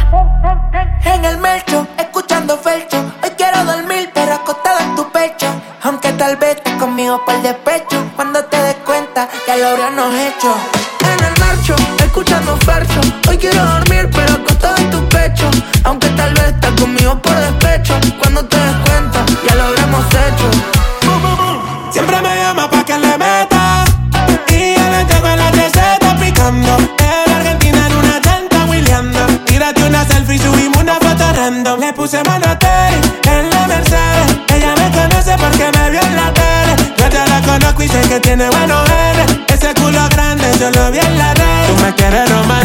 En 1.04 1.26
el 1.26 1.38
melcho, 1.38 1.88
escuchando 1.98 2.58
felcho. 2.58 2.98
Hoy 3.24 3.32
quiero 3.38 3.66
dormir 3.66 4.10
pero 4.14 4.34
acostado 4.34 4.80
en 4.80 4.96
tu 4.96 5.12
pecho. 5.12 5.48
Aunque 5.84 6.12
tal 6.14 6.38
vez 6.38 6.58
estés 6.58 6.74
conmigo 6.76 7.24
por 7.26 7.42
despecho. 7.42 7.98
Cuando 8.16 8.44
te 8.46 8.58
des 8.62 8.76
cuenta 8.86 9.28
ya 9.48 9.58
lo 9.58 9.68
habríamos 9.68 10.14
hecho. 10.16 10.56
En 11.02 11.33
escuchando 12.14 12.56
Fercho. 12.58 13.02
Hoy 13.28 13.38
quiero 13.40 13.66
dormir 13.66 14.08
pero 14.14 14.34
acostado 14.34 14.78
en 14.78 14.92
tu 14.92 15.10
pecho. 15.10 15.50
Aunque 15.84 16.08
tal 16.10 16.32
vez 16.36 16.46
estás 16.46 16.72
conmigo 16.80 17.20
por 17.20 17.36
despecho. 17.36 17.96
Cuando 18.20 18.46
te 18.46 18.56
descuento 18.56 18.93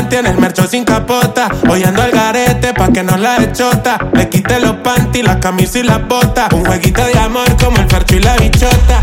tiene 0.09 0.31
el 0.31 0.39
mercho 0.39 0.67
sin 0.67 0.85
capota. 0.85 1.49
Hoy 1.69 1.85
ando 1.85 2.03
al 2.03 2.11
garete 2.11 2.73
pa' 2.73 2.89
que 2.89 3.03
no 3.03 3.17
la 3.17 3.37
echota. 3.43 3.99
Le 4.13 4.29
quité 4.29 4.61
los 4.61 4.77
panty, 4.77 5.23
las 5.23 5.37
camisas 5.37 5.77
y 5.77 5.83
las 5.83 6.07
botas. 6.07 6.53
Un 6.53 6.65
jueguito 6.65 7.05
de 7.05 7.19
amor 7.19 7.49
como 7.63 7.79
el 7.79 7.89
fercho 7.89 8.17
y 8.17 8.21
la 8.21 8.37
bichota. 8.37 9.03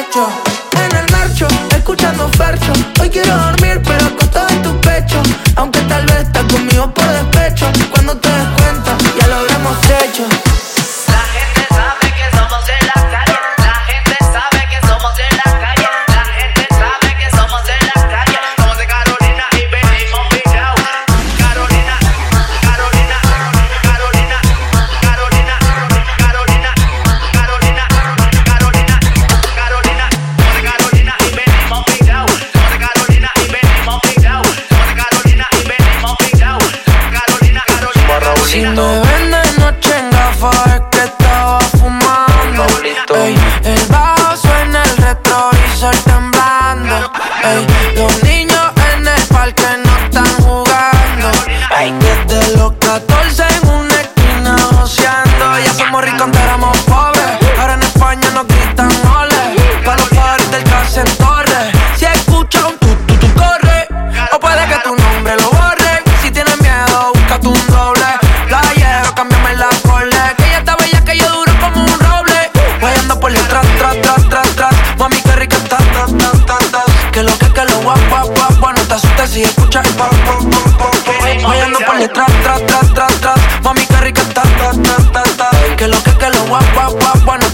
hecho. 0.00 0.49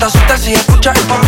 te 0.07 0.19
asustes 0.19 0.41
si 0.43 0.53
escuchas 0.53 0.97
el 0.97 1.07
pop 1.07 1.26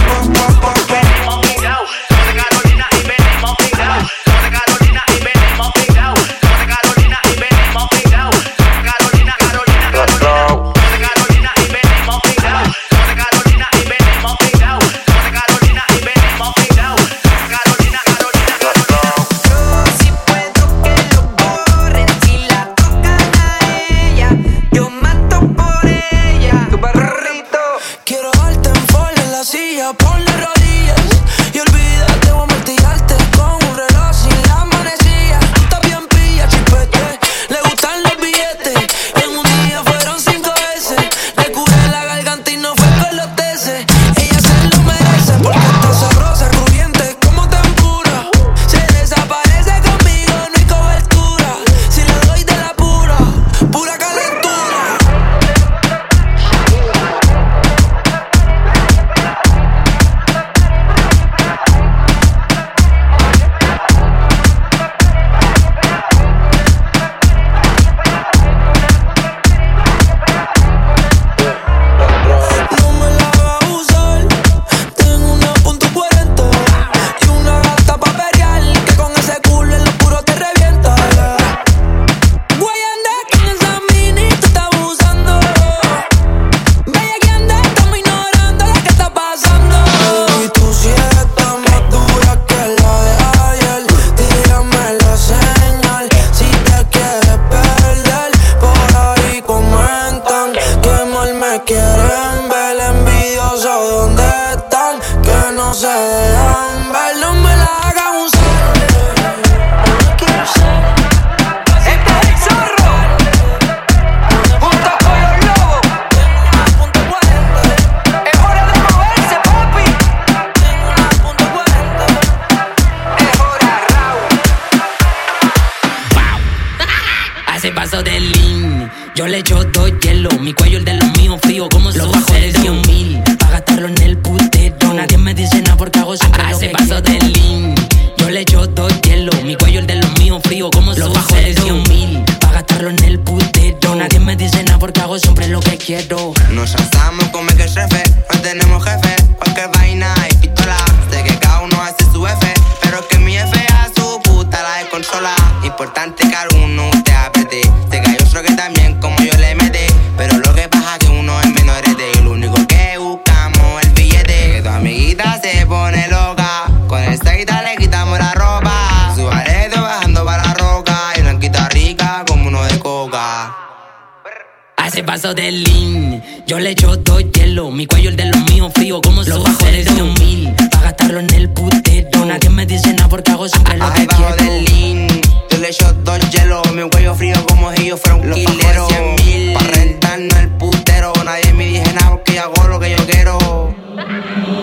paso 175.08 175.32
del 175.32 175.64
lean. 175.64 176.22
Yo 176.46 176.58
le 176.58 176.72
echo 176.72 176.94
dos 176.98 177.24
hielo, 177.32 177.70
mi 177.70 177.86
cuello 177.86 178.10
el 178.10 178.16
de 178.16 178.26
los 178.26 178.44
míos 178.50 178.70
frío 178.74 179.00
como 179.00 179.22
los 179.22 179.42
bajo 179.42 179.64
de 179.64 179.82
100 179.82 180.14
mil. 180.20 180.54
Pa' 180.70 180.82
gastarlo 180.82 181.20
en 181.20 181.32
el 181.32 181.48
putero. 181.48 182.26
Nadie 182.26 182.50
me 182.50 182.66
dice 182.66 182.92
nada 182.92 183.08
porque 183.08 183.30
hago 183.30 183.48
siempre 183.48 183.78
lo 183.78 183.90
que 183.94 184.06
quiero. 184.06 184.36
del 184.36 184.64
lean, 184.64 185.08
yo 185.50 185.58
le 185.62 185.68
echo 185.70 185.90
dos 186.04 186.18
hielo, 186.30 186.62
mi 186.74 186.86
cuello 186.90 187.14
frío 187.14 187.42
como 187.46 187.74
si 187.74 187.86
yo 187.86 187.96
fuera 187.96 188.16
un 188.16 188.34
killero. 188.34 188.86
mil, 189.24 189.54
pa' 189.54 189.60
rentarnos 189.60 190.38
el 190.40 190.48
putero, 190.50 191.14
nadie 191.24 191.54
me 191.54 191.68
dice 191.68 191.90
nada 191.94 192.10
porque 192.10 192.34
yo 192.34 192.42
hago 192.42 192.68
lo 192.68 192.78
que 192.78 192.90
yo 192.90 193.06
quiero. 193.06 193.74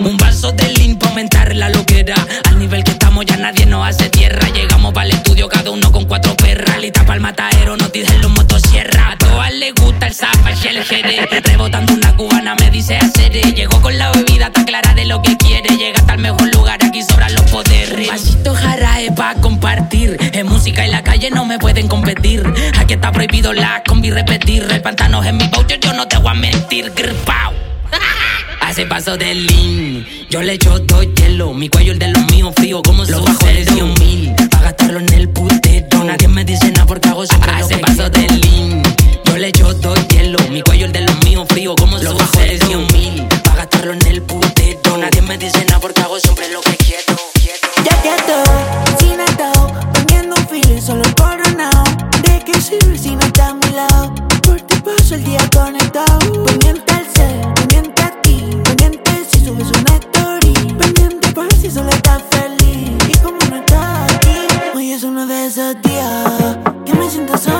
Un 0.04 0.16
vaso 0.16 0.52
de 0.52 0.68
lean 0.74 0.96
pa' 0.96 1.08
aumentar 1.08 1.56
la 1.56 1.70
loquera. 1.70 2.14
Al 2.44 2.60
nivel 2.60 2.84
que 2.84 2.92
estamos 2.92 3.26
ya 3.26 3.36
nadie 3.36 3.66
nos 3.66 3.84
hace 3.84 4.10
tierra. 4.10 4.48
Llegamos 4.50 4.94
para 4.94 5.08
el 5.08 5.14
estudio 5.14 5.48
cada 5.48 5.72
uno 5.72 5.90
con 5.90 6.04
cuatro 6.04 6.36
perras. 6.36 6.78
Lista 6.78 7.00
para 7.00 7.14
el 7.14 7.20
matadero, 7.20 7.76
nos 7.76 7.90
dicen 7.90 8.22
los 8.22 8.30
motosierra. 8.30 9.10
A 9.10 9.18
todas 9.18 9.52
les 9.52 9.74
gusta 9.74 9.95
zapa 10.16 10.50
el. 10.50 11.42
Rebotando 11.44 11.92
una 11.92 12.16
cubana 12.16 12.54
me 12.54 12.70
dice 12.70 12.96
hacer. 12.96 13.32
Llegó 13.54 13.80
con 13.82 13.96
la 13.98 14.10
bebida, 14.12 14.46
está 14.46 14.64
clara 14.64 14.94
de 14.94 15.04
lo 15.04 15.20
que 15.20 15.36
quiere. 15.36 15.76
Llega 15.76 15.98
hasta 15.98 16.14
el 16.14 16.20
mejor 16.20 16.54
lugar, 16.54 16.78
aquí 16.82 17.02
sobran 17.02 17.34
los 17.34 17.44
poderes. 17.50 18.08
Vasito 18.08 18.54
jarae 18.54 19.12
pa' 19.12 19.34
compartir. 19.34 20.16
En 20.32 20.46
música 20.46 20.86
y 20.86 20.90
la 20.90 21.02
calle 21.02 21.30
no 21.30 21.44
me 21.44 21.58
pueden 21.58 21.88
competir. 21.88 22.42
Aquí 22.78 22.94
está 22.94 23.12
prohibido 23.12 23.52
la 23.52 23.82
combi 23.86 24.10
repetir. 24.10 24.66
El 24.70 24.80
pantano 24.80 25.22
en 25.22 25.36
mi 25.36 25.48
voucher, 25.48 25.80
yo 25.80 25.92
no 25.92 26.08
te 26.08 26.16
voy 26.16 26.30
a 26.30 26.34
mentir. 26.34 26.92
Gripao. 26.96 27.52
Hace 28.60 28.86
paso 28.86 29.16
del 29.16 29.46
lean. 29.46 30.06
Yo 30.30 30.42
le 30.42 30.54
echo 30.54 30.78
dos 30.78 31.06
hielo, 31.14 31.52
mi 31.52 31.68
cuello 31.68 31.92
el 31.92 31.98
de 31.98 32.08
los 32.08 32.24
míos 32.32 32.54
frío 32.56 32.82
como 32.82 33.04
los 33.04 33.22
bajo 33.24 33.46
de 33.46 33.64
100 33.64 33.94
mil. 33.94 34.34
Pa' 34.50 34.60
gastarlo 34.60 35.00
en 35.00 35.12
el 35.12 35.28
putero. 35.28 36.04
Nadie 36.04 36.28
me 36.28 36.44
dice 36.44 36.70
nada 36.72 36.86
porque 36.86 37.08
hago 37.08 37.26
siempre 37.26 37.52
Hace 37.52 37.78
paso 37.78 38.08
del 38.08 38.40
lean. 38.40 38.55
Hielo, 40.36 40.52
mi 40.52 40.62
cuello 40.62 40.86
el 40.86 40.92
de 40.92 41.00
los 41.02 41.24
míos 41.24 41.46
frío 41.48 41.74
como 41.76 41.98
los 41.98 42.16
bajo 42.16 42.38
de 42.38 42.58
100 42.58 42.86
mil. 42.92 43.26
Pa' 43.44 43.54
gastarlo 43.56 43.92
en 43.92 44.06
el 44.06 44.22
putero. 44.22 44.96
Nadie 44.96 45.22
me 45.22 45.36
dice 45.38 45.64
nada 45.66 45.80
porque 45.80 46.00
hago 46.00 46.18
siempre 46.18 46.48
lo 46.50 46.60
que 46.60 46.76
quiero. 46.76 47.16
Ya 47.84 48.02
que 48.02 48.14
estoy 48.14 49.08
sin 49.08 49.20
atado, 49.20 49.72
poniendo 49.92 50.36
un 50.36 50.48
filo 50.48 50.74
y 50.74 50.80
solo 50.80 51.04
coronado. 51.16 51.84
¿De 52.22 52.42
qué 52.44 52.60
sirve 52.60 52.98
si 52.98 53.14
no 53.14 53.20
está 53.20 53.48
a 53.48 53.54
mi 53.54 53.70
lado? 53.70 54.14
Por 54.42 54.60
ti 54.62 54.76
paso 54.80 55.14
el 55.14 55.24
día 55.24 55.40
conectado. 55.54 56.44
Pendiente 56.44 56.92
al 56.94 57.06
ser, 57.14 57.54
pendiente 57.54 58.02
a 58.02 58.22
ti. 58.22 58.48
Pendiente 58.64 59.10
si 59.30 59.44
subes 59.44 59.68
una 59.68 59.96
story. 59.96 60.52
Pendiente 60.78 61.28
por 61.32 61.52
si 61.54 61.70
solo 61.70 61.90
estás 61.90 62.22
feliz. 62.30 62.90
Y 63.08 63.18
como 63.18 63.38
no 63.50 63.56
estás 63.56 64.12
aquí, 64.14 64.38
hoy 64.74 64.92
es 64.92 65.02
uno 65.02 65.26
de 65.26 65.46
esos 65.46 65.80
días 65.82 66.58
que 66.84 66.94
me 66.94 67.10
siento 67.10 67.36
solo 67.36 67.55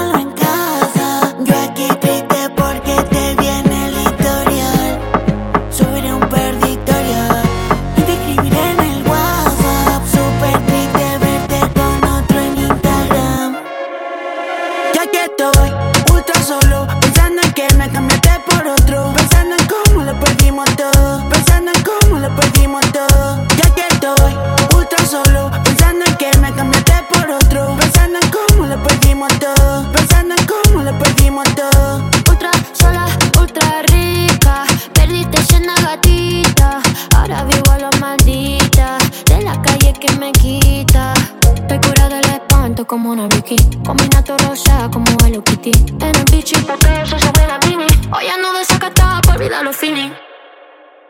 como 42.86 43.10
una 43.10 43.26
Vicky. 43.26 43.56
Combinato 43.84 44.36
rosa 44.38 44.88
como 44.92 45.06
Hello 45.24 45.42
Kitty. 45.42 45.72
En 46.00 46.14
el 46.14 46.24
bichi 46.30 46.56
porque 46.62 47.02
eso 47.02 47.18
se 47.18 47.30
ve 47.32 47.46
la 47.46 47.58
mini. 47.66 47.86
Hoy 48.14 48.26
ando 48.28 48.52
desacatada 48.52 49.20
por 49.22 49.34
olvidar 49.36 49.64
los 49.64 49.76
feeling. 49.76 50.10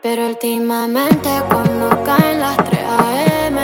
Pero 0.01 0.27
últimamente 0.27 1.29
cuando 1.49 2.03
caen 2.03 2.39
las 2.39 2.55
3 2.57 2.79
AM 2.83 3.57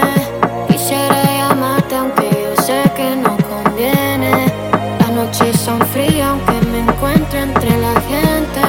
Quisiera 0.68 1.24
llamarte 1.24 1.95
aunque 1.95 2.28
yo 2.32 2.64
sé 2.64 2.82
que 2.95 3.16
no 3.16 3.38
conviene 3.38 4.51
Las 4.99 5.11
noches 5.11 5.59
son 5.59 5.80
frías 5.88 6.28
aunque 6.28 6.53
me 6.72 6.80
encuentre 6.80 7.39
entre 7.39 7.70
la 7.78 7.93
gente 8.01 8.61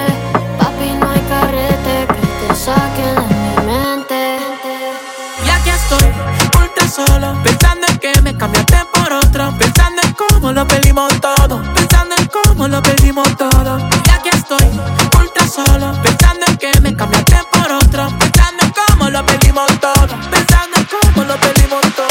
Papi 0.59 0.91
no 1.01 1.11
hay 1.11 1.21
carrete 1.21 2.07
que 2.07 2.47
te 2.47 2.55
saque 2.55 3.03
de 3.03 3.65
mi 3.65 3.73
mente 3.73 4.39
Y 5.47 5.49
aquí 5.49 5.71
estoy, 5.71 6.63
ultra 6.63 6.87
solo 6.87 7.43
Pensando 7.43 7.87
en 7.89 7.99
que 7.99 8.23
me 8.23 8.37
cambiaste 8.37 8.84
Pensando 9.35 10.01
en 10.01 10.13
cómo 10.13 10.53
lo 10.53 10.65
perdimos 10.65 11.13
todo 11.21 11.61
Pensando 11.75 12.15
en 12.17 12.29
cómo 12.29 12.69
lo 12.69 12.81
perdimos 12.81 13.37
todo 13.37 13.79
Y 14.07 14.11
aquí 14.11 14.29
estoy, 14.33 14.65
ultra 15.21 15.49
solo 15.49 15.93
Pensando 16.05 16.47
en 16.47 16.57
que 16.57 16.81
me 16.81 16.95
cambiaste 16.95 17.39
por 17.51 17.73
otro 17.73 18.17
Pensando 18.17 18.63
en 18.63 18.71
cómo 18.71 19.11
lo 19.11 19.27
perdimos 19.27 19.67
todo 19.81 20.07
Pensando 20.31 20.77
en 20.77 20.85
cómo 20.85 21.25
lo 21.25 21.37
perdimos 21.39 21.81
todo 21.97 22.07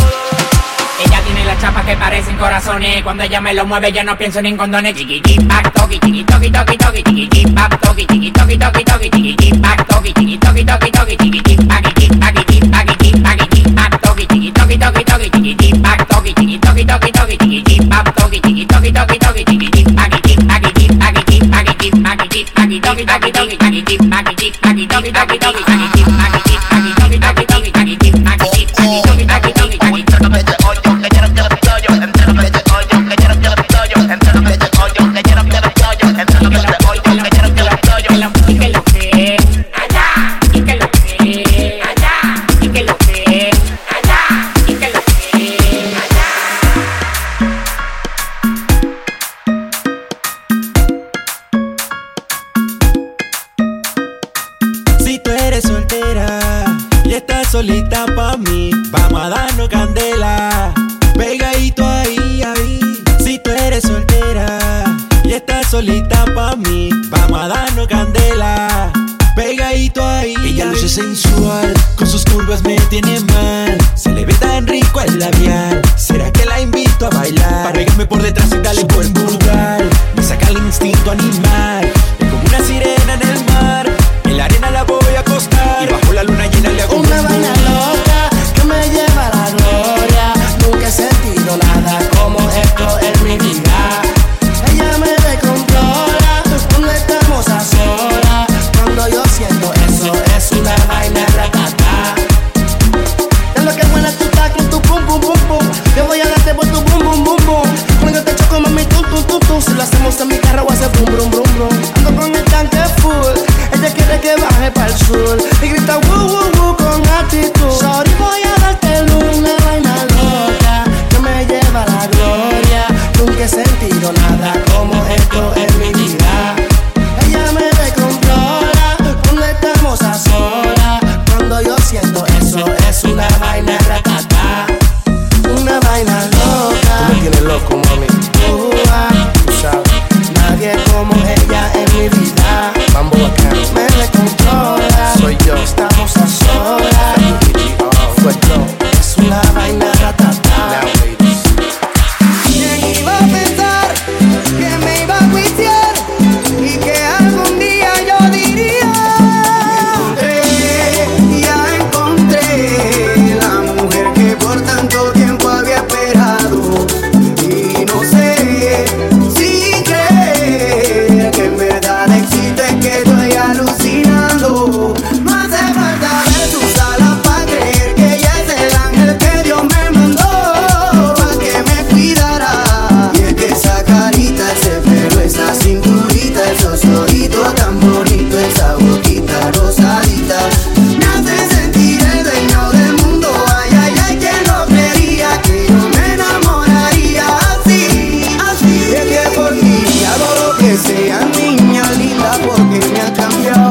Ella 0.99 1.21
tiene 1.25 1.45
las 1.45 1.61
chapas 1.61 1.85
que 1.85 1.95
parecen 1.95 2.35
corazones. 2.35 3.01
Cuando 3.03 3.23
ella 3.23 3.39
me 3.39 3.53
lo 3.53 3.65
mueve, 3.65 3.93
ya 3.93 4.03
no 4.03 4.17
pienso 4.17 4.41
ni 4.41 4.49
en 4.49 4.57
condones. 4.57 4.93
Chiqui, 4.93 5.21
chiqui, 5.21 5.45
back, 5.45 5.71
toki, 5.73 5.99
chiqui, 5.99 6.25
toki, 6.25 6.51
toki, 6.51 6.77
toki, 6.77 7.03
chiqui, 7.03 7.29
chiqui, 7.29 7.51
back, 7.53 7.79
toki, 7.79 8.05
chiqui, 8.05 8.31
toki, 8.31 8.57
toki, 8.57 8.83
toki, 8.83 9.09
chiqui, 9.09 9.35
chiqui, 9.37 9.57
back, 9.59 9.87
toki, 9.87 10.13
chiqui, 10.13 10.37
toki, 10.39 10.65
toki, 10.65 10.91
toki, 10.91 11.17
chiqui, 11.17 11.41
chiqui, 11.41 11.65
back, 11.67 11.83
back, 12.19 12.85
back, 12.85 13.02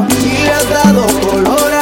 y 0.09 0.43
le 0.43 0.51
has 0.51 0.69
dado 0.69 1.05
color 1.29 1.72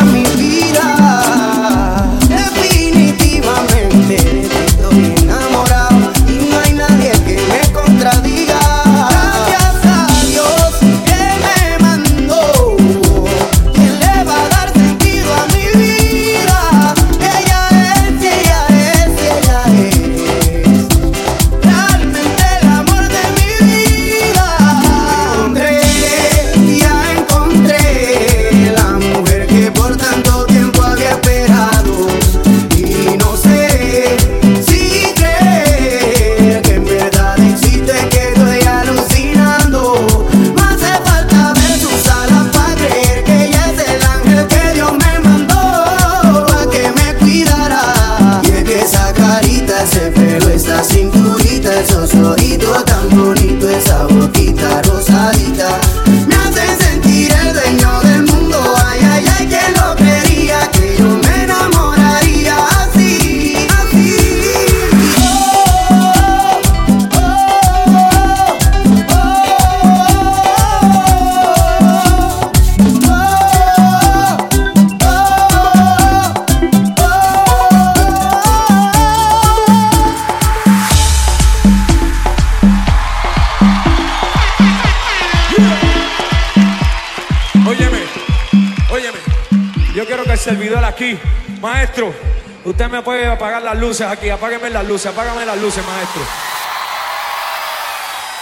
me 92.91 93.01
puede 93.01 93.25
apagar 93.25 93.61
las 93.61 93.77
luces 93.77 94.05
aquí. 94.05 94.29
Apágueme 94.29 94.69
las 94.69 94.85
luces, 94.85 95.07
apágame 95.07 95.45
las 95.45 95.57
luces, 95.57 95.83
maestro. 95.85 96.21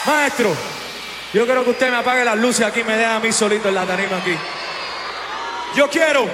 Maestro, 0.06 0.56
yo 1.34 1.45
quiero 1.45 1.64
que 1.64 1.70
usted 1.70 1.91
me 1.91 1.97
apague 1.97 2.26
las 2.26 2.38
luces 2.38 2.66
aquí, 2.66 2.84
me 2.84 2.97
deja 2.97 3.16
a 3.16 3.20
mí 3.20 3.32
solito 3.32 3.70
en 3.70 3.76
la 3.76 3.86
tarima 3.86 4.18
aquí. 4.18 4.36
Yo 5.76 5.89
quiero 5.89 6.26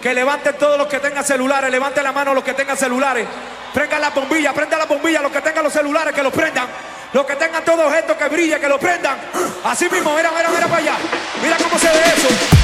que 0.00 0.14
levanten 0.14 0.56
todos 0.56 0.78
los 0.78 0.86
que 0.86 1.00
tengan 1.00 1.24
celulares, 1.24 1.70
levanten 1.70 2.04
la 2.04 2.12
mano 2.12 2.32
los 2.32 2.44
que 2.44 2.54
tengan 2.54 2.76
celulares. 2.76 3.26
Prendan 3.74 4.00
las 4.00 4.14
bombillas, 4.14 4.54
prendan 4.54 4.78
las 4.78 4.88
bombillas, 4.88 5.22
los 5.22 5.32
que 5.32 5.40
tengan 5.40 5.64
los 5.64 5.72
celulares, 5.72 6.14
que 6.14 6.22
los 6.22 6.32
prendan. 6.32 6.66
Los 7.12 7.26
que 7.26 7.36
tengan 7.36 7.64
todo 7.64 7.86
objeto 7.86 8.16
que 8.16 8.28
brille, 8.28 8.60
que 8.60 8.68
lo 8.68 8.78
prendan. 8.78 9.18
Así 9.64 9.88
mismo, 9.88 10.14
mira, 10.14 10.30
mira, 10.30 10.48
mira 10.50 10.66
para 10.66 10.78
allá. 10.78 10.94
Mira 11.42 11.56
cómo 11.56 11.78
se 11.78 11.88
ve 11.88 12.00
eso. 12.16 12.55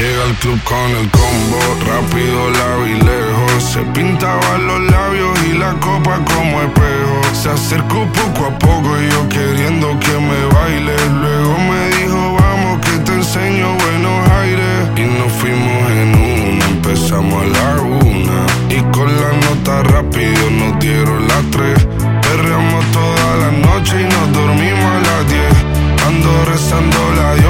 Llega 0.00 0.24
al 0.24 0.34
club 0.36 0.58
con 0.64 0.90
el 0.96 1.10
combo, 1.10 1.60
rápido 1.86 2.48
la 2.48 2.70
lejos. 3.04 3.62
Se 3.62 3.82
pintaba 3.92 4.56
los 4.56 4.80
labios 4.90 5.38
y 5.44 5.58
la 5.58 5.74
copa 5.74 6.18
como 6.24 6.62
espejo. 6.62 7.20
Se 7.34 7.50
acercó 7.50 8.06
poco 8.06 8.46
a 8.46 8.58
poco 8.58 8.98
y 8.98 9.10
yo 9.10 9.28
queriendo 9.28 9.88
que 10.00 10.12
me 10.28 10.40
baile. 10.54 10.96
Luego 11.20 11.54
me 11.68 11.96
dijo, 11.98 12.32
vamos 12.32 12.80
que 12.80 12.96
te 13.04 13.12
enseño 13.12 13.76
buenos 13.76 14.30
aires. 14.40 14.88
Y 14.96 15.02
nos 15.02 15.32
fuimos 15.32 15.90
en 15.90 16.14
una, 16.14 16.64
empezamos 16.64 17.42
a 17.42 17.46
la 17.48 17.82
una. 17.82 18.40
Y 18.70 18.80
con 18.96 19.06
la 19.06 19.32
nota 19.44 19.82
rápido 19.82 20.50
nos 20.50 20.78
dieron 20.80 21.28
las 21.28 21.44
tres. 21.50 21.86
Perreamos 22.22 22.86
toda 22.92 23.36
la 23.36 23.50
noche 23.50 24.00
y 24.00 24.04
nos 24.04 24.32
dormimos 24.32 24.92
a 24.96 25.00
las 25.10 25.28
diez. 25.28 25.56
Ando 26.06 26.44
rezando 26.46 26.98
la 27.16 27.34
dios 27.34 27.49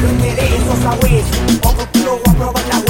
no 0.00 0.10
interesos 0.10 0.84
a 0.84 0.94
Overflow 1.62 2.20
a 2.24 2.32
probar 2.34 2.64
la 2.68 2.89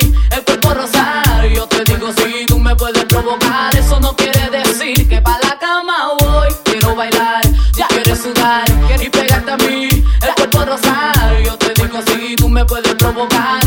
provocar. 13.13 13.60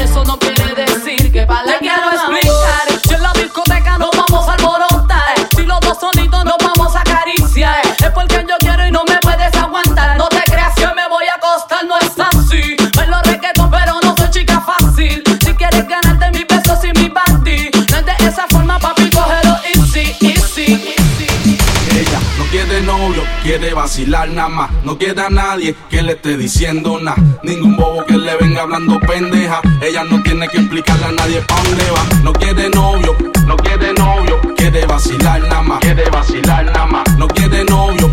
quiere 23.45 23.75
vacilar 23.75 24.29
nada 24.31 24.49
más. 24.49 24.71
No 24.85 24.99
queda 24.99 25.29
nadie 25.29 25.77
que 25.91 26.03
le 26.03 26.13
esté 26.13 26.37
diciendo 26.37 26.99
nada. 27.01 27.23
Ningún 27.43 27.77
bobo 27.77 28.05
que 28.07 28.17
le 28.17 28.37
venga 28.39 28.63
hablando 28.63 28.99
pendeja. 29.01 29.61
Ella 29.83 30.03
no 30.05 30.21
tiene 30.23 30.49
que 30.49 30.59
explicarle 30.59 31.05
a 31.05 31.13
nadie 31.13 31.41
pa' 31.43 31.63
dónde 31.63 31.85
va. 31.91 32.23
No 32.25 32.33
quiere 32.33 32.71
novio, 32.71 33.15
no 33.47 33.57
quiere 33.57 33.93
novio. 33.93 34.41
Quiere 34.57 34.87
vacilar 34.87 35.43
nada 35.43 35.63
más. 35.63 35.81
Quiere 35.81 36.09
vacilar 36.11 36.65
nada 36.65 36.87
más. 36.87 37.19
No 37.19 37.29
quiere 37.29 37.65
novio 37.65 38.04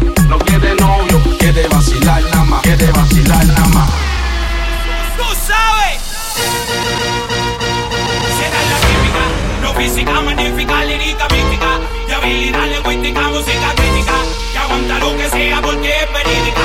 everybody 16.01 16.51
go 16.55 16.60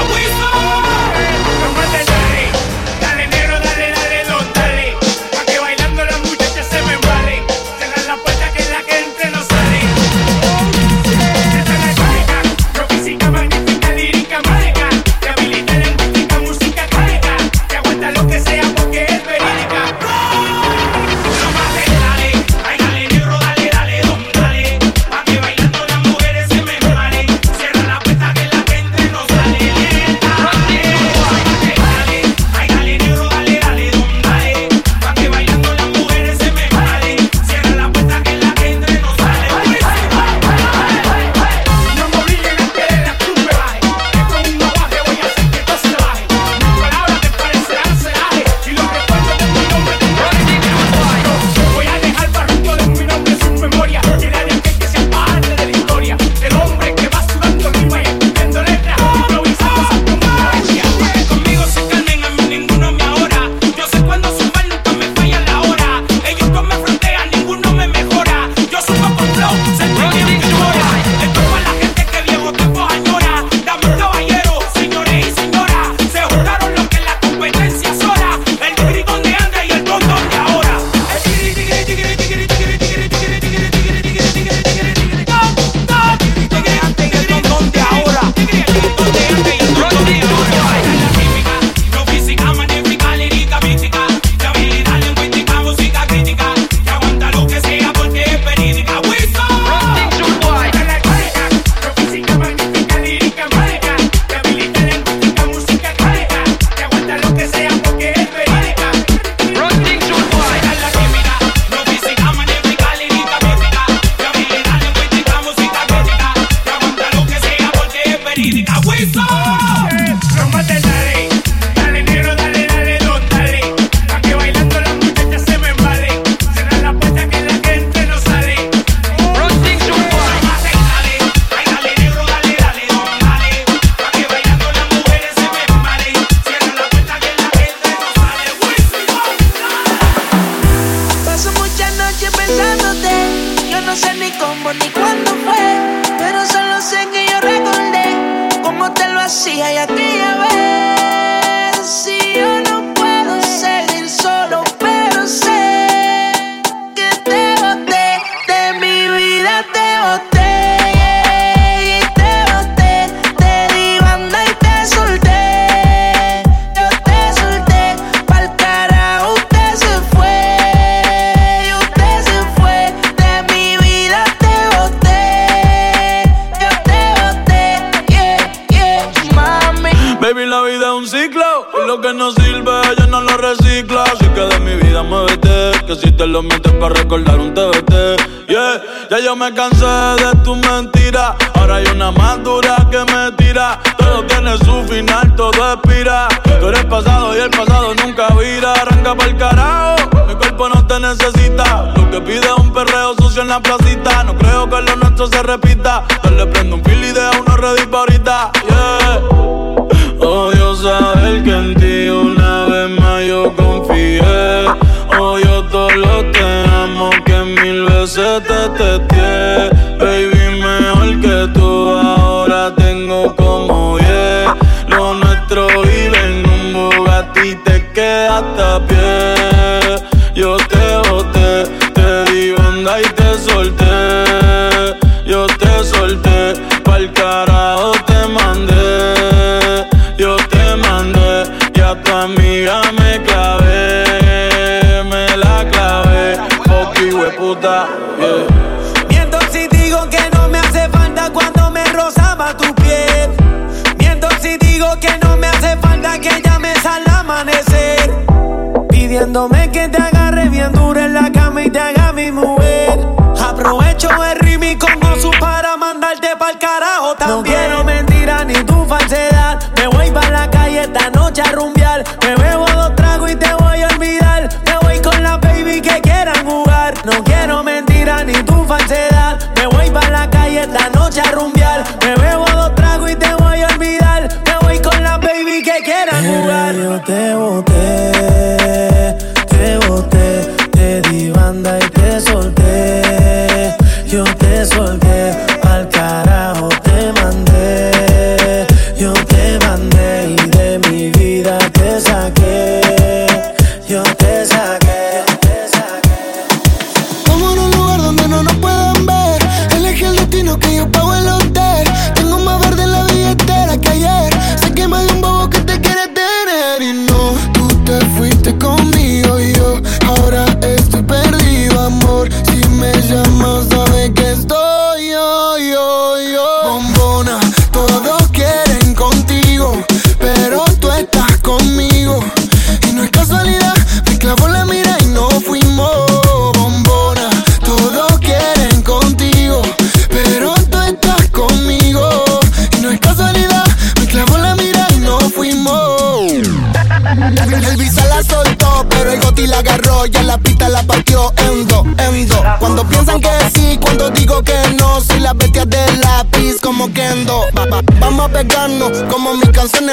da. 208.26 208.75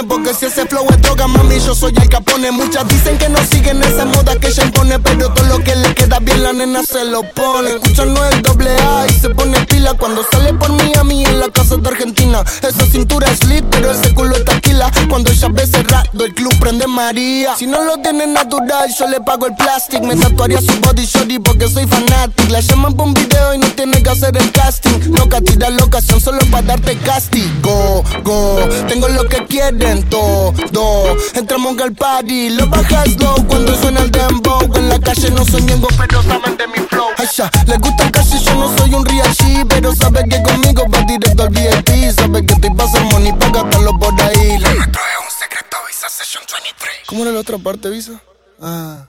Porque 0.02 0.34
si 0.34 0.48
ese 0.48 0.66
flow 0.66 0.86
es 0.90 1.02
droga, 1.02 1.28
mami, 1.28 1.60
yo 1.60 1.76
soy 1.76 1.94
el 1.96 2.10
capone. 2.10 2.52
Muchas 2.52 2.88
dicen 2.88 3.18
que 3.20 3.30
no 3.30 3.38
siguen 3.46 3.84
esa 3.84 4.06
moda 4.06 4.36
que 4.40 4.48
ella 4.48 4.64
impone. 4.64 4.98
Pero 5.00 5.32
todo 5.32 5.46
lo 5.46 5.64
que 5.64 5.76
le 5.76 5.94
queda 5.94 6.20
bien, 6.20 6.42
la 6.42 6.52
nena 6.52 6.82
se 6.84 7.06
lo 7.06 7.22
pone. 7.34 7.70
Escuchan 7.76 8.14
no 8.14 8.26
el 8.26 8.42
doble 8.42 8.72
A 8.72 9.06
y 9.08 9.14
se 9.14 9.30
pone 9.30 9.64
pila. 9.66 9.94
Cuando 9.94 10.26
sale 10.32 10.54
por 10.54 10.72
Miami 10.72 11.26
en 11.26 11.40
la 11.40 11.50
casa 11.50 11.78
de 11.78 11.88
Argentina. 11.88 12.44
Esa 12.62 12.86
cintura 12.88 13.30
es 13.30 13.44
lit, 13.46 13.66
pero 13.70 13.92
ese 13.92 14.14
culo 14.16 14.33
el 16.24 16.34
club 16.34 16.58
prende 16.58 16.88
María. 16.88 17.54
Si 17.58 17.68
no 17.68 17.84
lo 17.84 17.98
tienes 17.98 18.30
natural, 18.30 18.90
yo 18.98 19.08
le 19.08 19.20
pago 19.20 19.46
el 19.46 19.56
plastic. 19.56 20.02
Me 20.04 20.16
tatuaría 20.16 20.62
su 20.62 20.72
body 20.80 21.06
shorty 21.06 21.40
porque 21.40 21.68
soy 21.68 21.86
fanatic. 21.86 22.50
La 22.50 22.62
llaman 22.62 22.94
por 22.94 23.08
un 23.08 23.14
video 23.14 23.54
y 23.54 23.58
no 23.58 23.68
tiene 23.72 24.02
que 24.02 24.10
hacer 24.10 24.36
el 24.38 24.50
casting. 24.54 25.12
No 25.12 25.28
castiga 25.28 25.70
la 25.70 25.84
ocasión 25.84 26.22
solo 26.22 26.40
para 26.50 26.68
darte 26.68 26.96
castigo. 27.00 28.06
Go, 28.24 28.58
tengo 28.88 29.10
lo 29.10 29.28
que 29.28 29.46
quieren 29.48 30.08
todo. 30.10 30.54
Entramos 31.34 31.78
al 31.80 31.94
party, 31.94 32.52
lo 32.52 32.68
bajas 32.68 33.20
low 33.20 33.36
cuando 33.48 33.76
suena 33.76 34.00
el 34.00 34.12
dembow. 34.12 34.62
En 34.76 34.88
la 34.88 35.00
calle 35.00 35.30
no 35.32 35.44
soy 35.44 35.62
miembro, 35.64 35.90
pero 35.98 36.24
saben 36.24 36.56
de 36.56 36.68
mi 36.68 36.88
flow. 36.88 37.08
Ay, 37.18 37.28
ya, 37.36 37.52
les 37.68 37.80
gusta 37.80 38.06
el 38.06 38.12
cash 38.12 38.34
y 38.34 38.40
yo 38.40 38.56
no 38.56 38.78
soy 38.78 38.94
un 38.94 39.06
real 39.06 39.28
G, 39.28 39.66
pero 39.68 39.94
saben 39.94 40.30
que 40.30 40.42
conmigo 40.42 40.84
va 40.94 41.02
directo 41.02 41.44
al 41.44 41.50
VIP. 41.50 42.16
Saben 42.16 42.46
que 42.46 42.56
te 42.56 42.72
pasa 42.72 43.04
money, 43.12 43.34
paga 43.34 43.70
por 43.70 44.22
ahí. 44.22 44.64
Session 46.10 46.44
23 46.52 46.92
¿Cómo 47.08 47.24
era 47.24 47.32
la 47.32 47.40
otra 47.40 47.58
parte, 47.58 47.90
Visa? 47.90 48.22
Ah. 48.62 49.08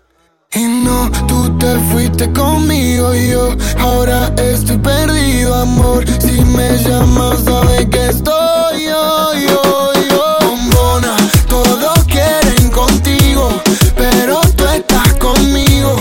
Y 0.52 0.62
no, 0.62 1.10
tú 1.26 1.58
te 1.58 1.78
fuiste 1.90 2.32
conmigo 2.32 3.12
yo 3.14 3.56
ahora 3.80 4.32
estoy 4.36 4.78
perdido, 4.78 5.54
amor. 5.54 6.04
Si 6.20 6.40
me 6.44 6.78
llamas, 6.78 7.40
sabes 7.44 7.86
que 7.88 8.08
estoy 8.08 8.84
yo, 8.84 9.34
yo, 9.34 9.92
yo. 10.10 10.36
Bombona, 10.40 11.16
todos 11.48 12.04
quieren 12.04 12.70
contigo, 12.70 13.48
pero 13.96 14.40
tú 14.56 14.64
estás 14.66 15.14
conmigo. 15.14 15.96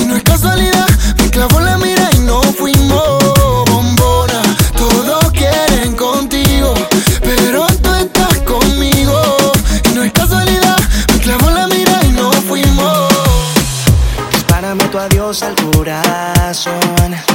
Y 0.00 0.04
no 0.06 0.16
es 0.16 0.22
casualidad. 0.22 0.79
corazón. 15.80 17.29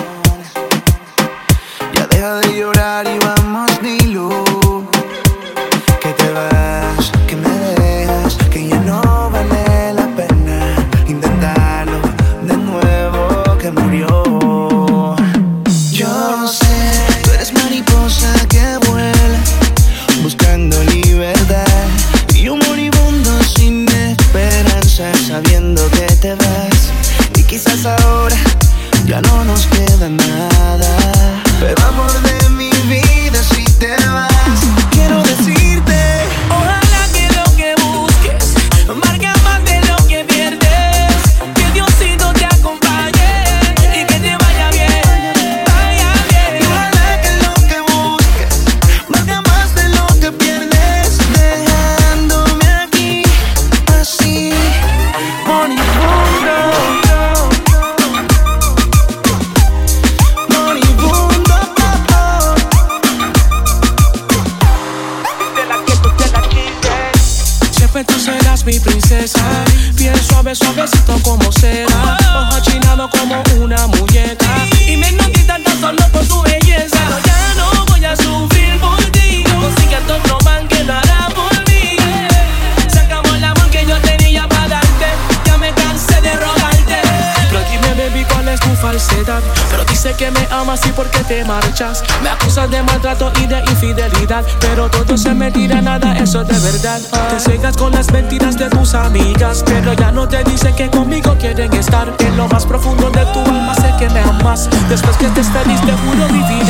De 96.44 96.60
verdad. 96.60 97.00
Te 97.30 97.40
cegas 97.40 97.78
con 97.78 97.94
las 97.94 98.12
mentiras 98.12 98.58
de 98.58 98.70
tus 98.70 98.94
amigas. 98.94 99.64
Pero 99.66 99.94
ya 99.94 100.12
no 100.12 100.28
te 100.28 100.44
dicen 100.44 100.76
que 100.76 100.90
conmigo 100.90 101.36
quieren 101.40 101.72
estar. 101.74 102.14
En 102.20 102.36
lo 102.36 102.48
más 102.48 102.66
profundo 102.66 103.10
de 103.10 103.26
tu 103.28 103.40
alma 103.40 103.74
sé 103.76 103.94
que 103.98 104.10
me 104.10 104.20
amas. 104.20 104.70
Después 104.90 105.16
que 105.18 105.28
estés 105.28 105.48
feliz, 105.48 105.80
te 105.82 105.94
juro 105.94 106.28
vivir 106.28 106.64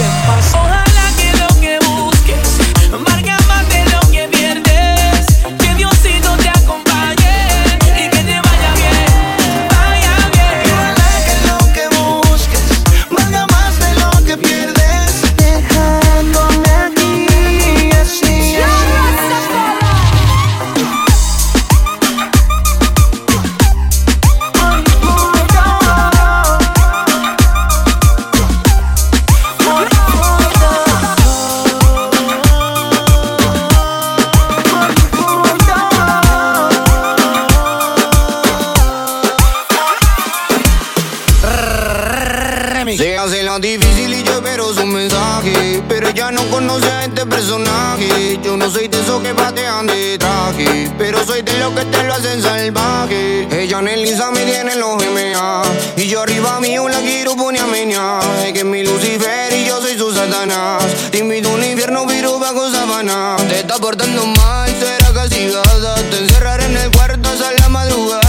Hace 43.18 43.44
la 43.44 43.58
difícil 43.60 44.14
y 44.14 44.24
yo 44.24 44.34
espero 44.34 44.74
su 44.74 44.86
mensaje. 44.86 45.82
Pero 45.88 46.10
ella 46.10 46.32
no 46.32 46.44
conoce 46.50 46.86
a 46.92 47.06
este 47.06 47.26
personaje. 47.26 48.40
Yo 48.44 48.58
no 48.58 48.70
soy 48.70 48.88
de 48.88 49.00
esos 49.00 49.22
que 49.24 49.34
patean 49.34 49.88
de 49.88 50.18
traje 50.18 50.92
Pero 50.98 51.26
soy 51.26 51.42
de 51.42 51.58
los 51.58 51.74
que 51.74 51.86
te 51.86 52.04
lo 52.04 52.14
hacen 52.14 52.42
salvaje. 52.42 53.48
Ella 53.50 53.80
en 53.80 53.88
el 53.88 54.06
Insta 54.06 54.32
me 54.32 54.44
tiene 54.44 54.76
los 54.76 54.98
MA 54.98 55.64
Y 55.96 56.08
yo 56.08 56.22
arriba 56.22 56.60
mío 56.60 56.88
la 56.90 57.00
quiero 57.00 57.36
poner 57.36 57.62
a 57.62 57.68
meñar 57.68 58.22
Es 58.46 58.54
que 58.54 58.60
es 58.60 58.66
mi 58.66 58.84
Lucifer 58.84 59.54
y 59.54 59.66
yo 59.66 59.82
soy 59.82 59.98
su 59.98 60.14
Satanás. 60.14 60.84
Te 61.10 61.20
invito 61.20 61.50
un 61.50 61.64
infierno 61.64 62.06
pero 62.08 62.38
bajo 62.38 62.70
sabana 62.70 63.38
Te 63.48 63.60
está 63.60 63.78
portando 63.78 64.26
mal, 64.26 64.70
será 64.78 65.14
castigada 65.14 65.96
Te 66.12 66.18
encerraré 66.18 66.66
en 66.66 66.78
el 66.78 66.92
cuarto 66.92 67.30
hasta 67.30 67.52
la 67.54 67.70
madrugada 67.70 68.24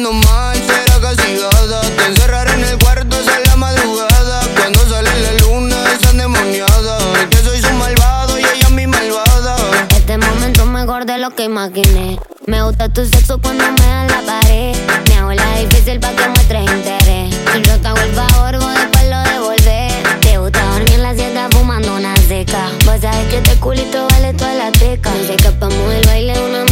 Está 0.00 0.12
portando 0.12 0.28
mal, 0.30 0.56
será 0.56 1.00
castigada 1.00 1.80
Te 1.82 2.06
encerraré 2.06 2.52
en 2.54 2.64
el 2.64 2.78
cuarto 2.78 3.16
hasta 3.16 3.38
la 3.40 3.56
madrugada 3.56 4.40
Cuando 4.56 4.80
sale 4.88 5.10
la 5.20 5.32
luna 5.44 5.76
es 5.92 6.10
endemoniada 6.10 6.98
Que 7.28 7.36
soy 7.38 7.60
su 7.60 7.70
malvado 7.74 8.38
y 8.38 8.42
ella 8.42 8.68
mi 8.70 8.86
malvada 8.86 9.56
Este 9.94 10.16
momento 10.16 10.64
mejor 10.64 11.04
de 11.04 11.18
lo 11.18 11.30
que 11.30 11.44
imaginé. 11.44 12.18
Me 12.46 12.62
gusta 12.62 12.88
tu 12.88 13.04
sexo 13.04 13.38
cuando 13.40 13.64
me 13.72 13.86
da 13.86 14.06
la 14.06 14.22
pared. 14.22 14.74
Me 15.08 15.16
hago 15.18 15.32
la 15.32 15.58
difícil 15.58 16.00
pa' 16.00 16.12
que 16.12 16.28
muestres 16.28 16.62
interés. 16.62 17.34
Y 17.56 17.62
yo 17.62 17.78
te 17.80 17.88
hago 17.88 17.98
el 17.98 18.12
favor, 18.12 18.58
vos 18.58 18.74
después 18.74 19.04
lo 19.10 19.20
devolver. 19.22 20.20
Te 20.20 20.38
gusta 20.38 20.64
dormir 20.64 20.94
en 20.94 21.02
la 21.02 21.14
siesta 21.14 21.48
fumando 21.50 21.94
una 21.94 22.16
seca. 22.16 22.70
Vos 22.86 23.00
sabés 23.00 23.28
que 23.28 23.36
este 23.36 23.56
culito 23.56 24.06
vale 24.08 24.32
toda 24.32 24.54
la 24.54 24.72
teca. 24.72 25.10
Sé 25.12 25.26
que 25.26 25.34
escapamos 25.34 25.92
el 25.92 26.06
baile 26.06 26.34
una 26.40 26.69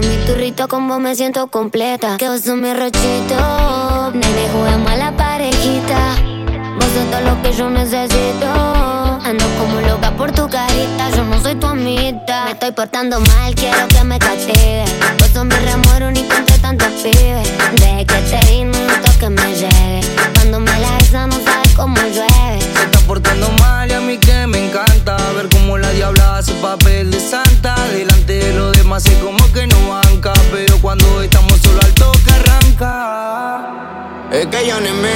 mi 0.00 0.16
turrito, 0.26 0.66
con 0.68 0.88
vos 0.88 0.98
me 0.98 1.14
siento 1.14 1.46
completa. 1.48 2.16
Que 2.16 2.28
vos 2.28 2.40
sos 2.40 2.56
mi 2.56 2.72
rochito. 2.72 4.10
Nene, 4.12 4.48
juguemos 4.52 4.90
a 4.90 4.96
la 4.96 5.16
parejita. 5.16 6.16
Vos 6.76 6.86
sos 6.94 7.10
todo 7.10 7.20
lo 7.20 7.42
que 7.42 7.52
yo 7.52 7.70
necesito. 7.70 8.46
Ando 9.24 9.44
como 9.58 9.80
loca 9.80 10.10
por 10.16 10.32
tu 10.32 10.48
carita, 10.48 11.10
yo 11.14 11.24
no 11.24 11.40
soy 11.40 11.54
tu 11.56 11.66
amita. 11.66 12.44
Me 12.46 12.52
estoy 12.52 12.72
portando 12.72 13.20
mal, 13.20 13.54
quiero 13.54 13.86
que 13.88 14.04
me 14.04 14.18
castigue. 14.18 14.84
Vos 15.18 15.28
sos 15.32 15.44
mi 15.44 15.56
remuero 15.56 16.08
único 16.08 16.34
entre 16.34 16.58
tantos 16.58 16.88
pibes. 17.02 17.48
Desde 17.74 18.06
que 18.06 18.14
te 18.14 18.52
vi, 18.52 18.64
no 18.64 19.18
que 19.18 19.28
me 19.30 19.54
llegue. 19.54 20.00
Cuando 20.34 20.60
me 20.60 20.78
la 20.80 20.96
besas, 20.96 21.28
no 21.28 21.40
sabes 21.44 21.72
cómo 21.74 21.96
llueve. 21.96 22.60
Se 22.60 22.84
está 22.84 22.98
portando 23.06 23.48
mal 23.60 23.90
y 23.90 23.94
a 23.94 24.00
mí 24.00 24.18
cómo 25.48 25.78
la 25.78 25.90
diabla 25.90 26.38
hace 26.38 26.52
papel 26.54 27.10
de 27.10 27.20
santa. 27.20 27.74
Delante 27.92 28.34
de 28.34 28.52
los 28.54 28.72
demás 28.72 29.04
es 29.06 29.16
como 29.18 29.52
que 29.52 29.66
no 29.66 29.88
banca 29.88 30.32
Pero 30.52 30.78
cuando 30.78 31.22
estamos 31.22 31.60
solo 31.60 31.80
al 31.82 31.92
toque 31.94 32.32
arranca. 32.32 33.70
Es 34.30 34.46
que 34.46 34.66
ya 34.66 34.80
no 34.80 34.94
me 34.94 35.14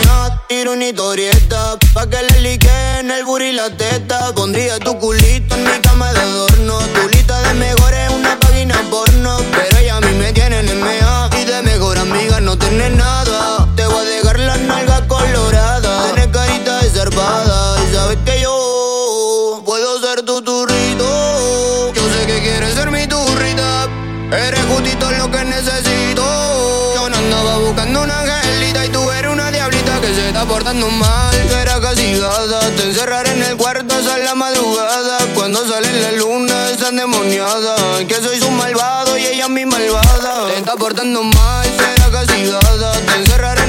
tiro 0.49 0.73
una 0.73 0.87
historieta 0.87 1.77
Pa' 1.93 2.07
que 2.09 2.23
le 2.23 2.41
lique 2.41 2.71
en 3.01 3.11
el 3.11 3.25
booty 3.25 3.53
la 3.53 3.71
teta. 3.71 4.33
Pondría 4.35 4.79
tu 4.79 4.99
culito 4.99 5.55
en 5.55 5.65
mi 5.65 5.79
cama 5.83 6.13
de 6.13 6.21
adorno 6.21 6.79
Tu 6.95 7.09
lista 7.09 7.41
de 7.43 7.55
mejores 7.55 8.11
una 8.11 8.39
página 8.39 8.77
porno. 8.91 9.39
Pero 9.53 9.79
ella 9.79 9.97
a 9.97 10.01
mí 10.01 10.13
me 10.19 10.33
tiene 10.33 10.61
en 10.61 10.69
Y 10.69 11.45
de 11.45 11.63
mejor 11.63 11.99
amiga 11.99 12.41
no 12.41 12.57
tiene 12.57 12.91
nada. 12.91 13.69
Te 13.77 13.87
voy 13.87 14.07
a 14.07 14.09
dejar 14.09 14.39
la 14.41 14.57
nalga 14.57 15.07
colorada 15.07 16.05
Tienes 16.05 16.29
carita 16.29 16.83
de 16.83 16.91
zarpada 16.91 17.48
portando 30.59 30.91
mal 30.91 31.35
Será 31.49 31.81
castigada 31.81 32.59
Te 32.77 32.83
encerraré 32.83 33.31
en 33.31 33.43
el 33.45 33.57
cuarto 33.57 33.95
hasta 33.95 34.19
la 34.19 34.35
madrugada. 34.35 35.19
Cuando 35.35 35.67
sale 35.69 35.93
la 36.01 36.13
luna 36.13 36.71
es 36.71 36.83
endemoniada 36.83 37.77
Que 38.09 38.17
soy 38.17 38.41
su 38.41 38.51
malvado 38.51 39.17
y 39.17 39.27
ella 39.27 39.49
mi 39.49 39.65
malvada. 39.65 40.49
Te 40.49 40.59
está 40.59 40.75
portando 40.75 41.23
mal, 41.23 41.65
será 41.65 42.11
castigada 42.11 42.93
Te 42.93 43.15
encerraré 43.21 43.68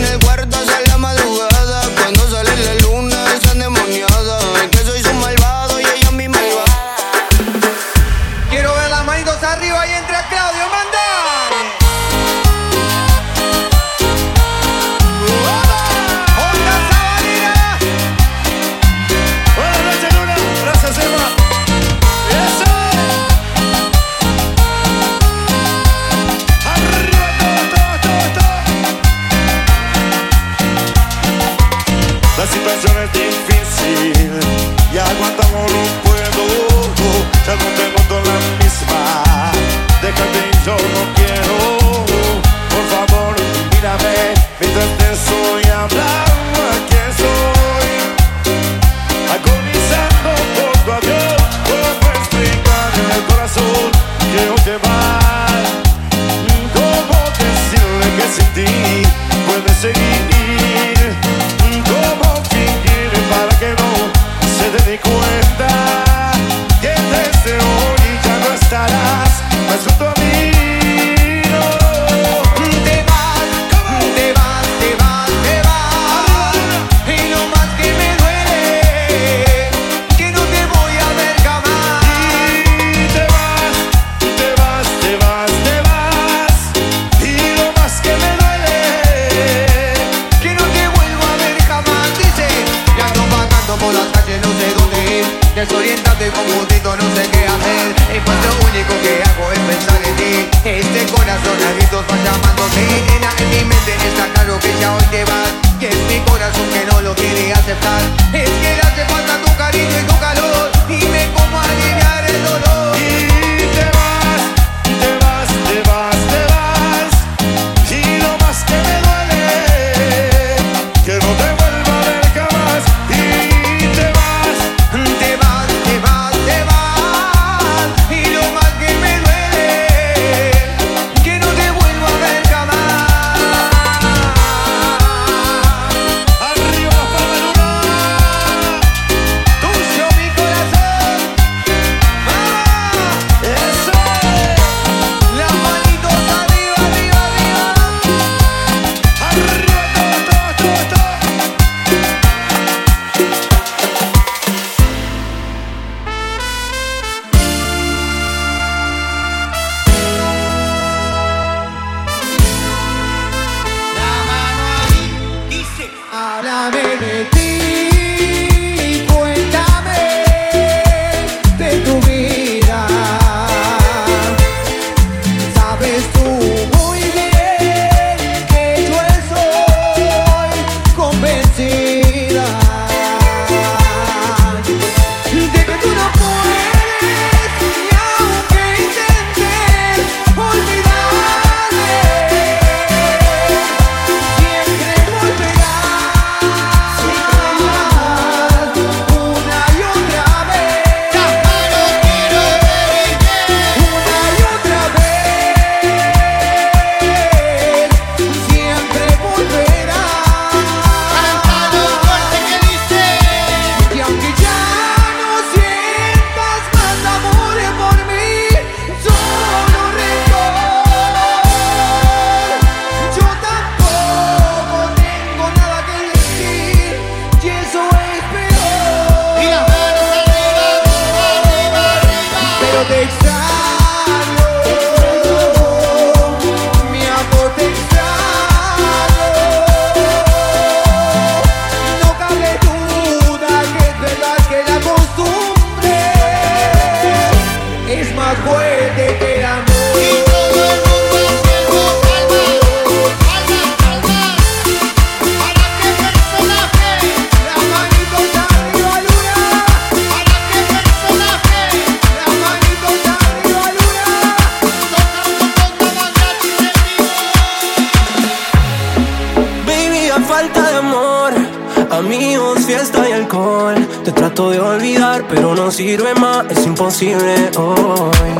imposible 277.01 277.51
hoy. 277.57 278.35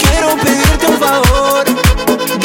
Quiero 0.00 0.36
pedirte 0.42 0.86
un 0.86 0.98
favor, 0.98 1.64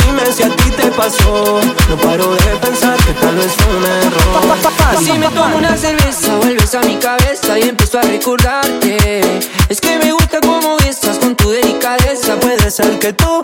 dime 0.05 0.31
si 0.31 0.43
a 0.43 0.49
ti 0.49 0.69
te 0.71 0.91
pasó. 0.91 1.59
No 1.89 1.95
paro 1.97 2.31
de 2.31 2.55
pensar 2.61 2.97
que 2.97 3.13
tal 3.13 3.35
vez 3.35 3.51
fue 3.53 3.75
un 3.75 3.83
error. 3.83 4.59
Pa, 4.77 4.95
si 4.97 5.13
me 5.13 5.27
tomo 5.29 5.57
una 5.57 5.75
cerveza, 5.77 6.35
vuelves 6.37 6.75
a 6.75 6.81
mi 6.81 6.97
cabeza 6.97 7.57
y 7.57 7.69
empiezo 7.69 7.99
a 7.99 8.03
recordarte. 8.03 9.21
Es 9.69 9.81
que 9.81 9.97
me 9.97 10.11
gusta 10.11 10.39
cómo 10.41 10.77
estás 10.87 11.17
con 11.17 11.35
tu 11.35 11.49
delicadeza. 11.49 12.35
Puede 12.39 12.69
ser 12.69 12.99
que 12.99 13.13
tú 13.13 13.41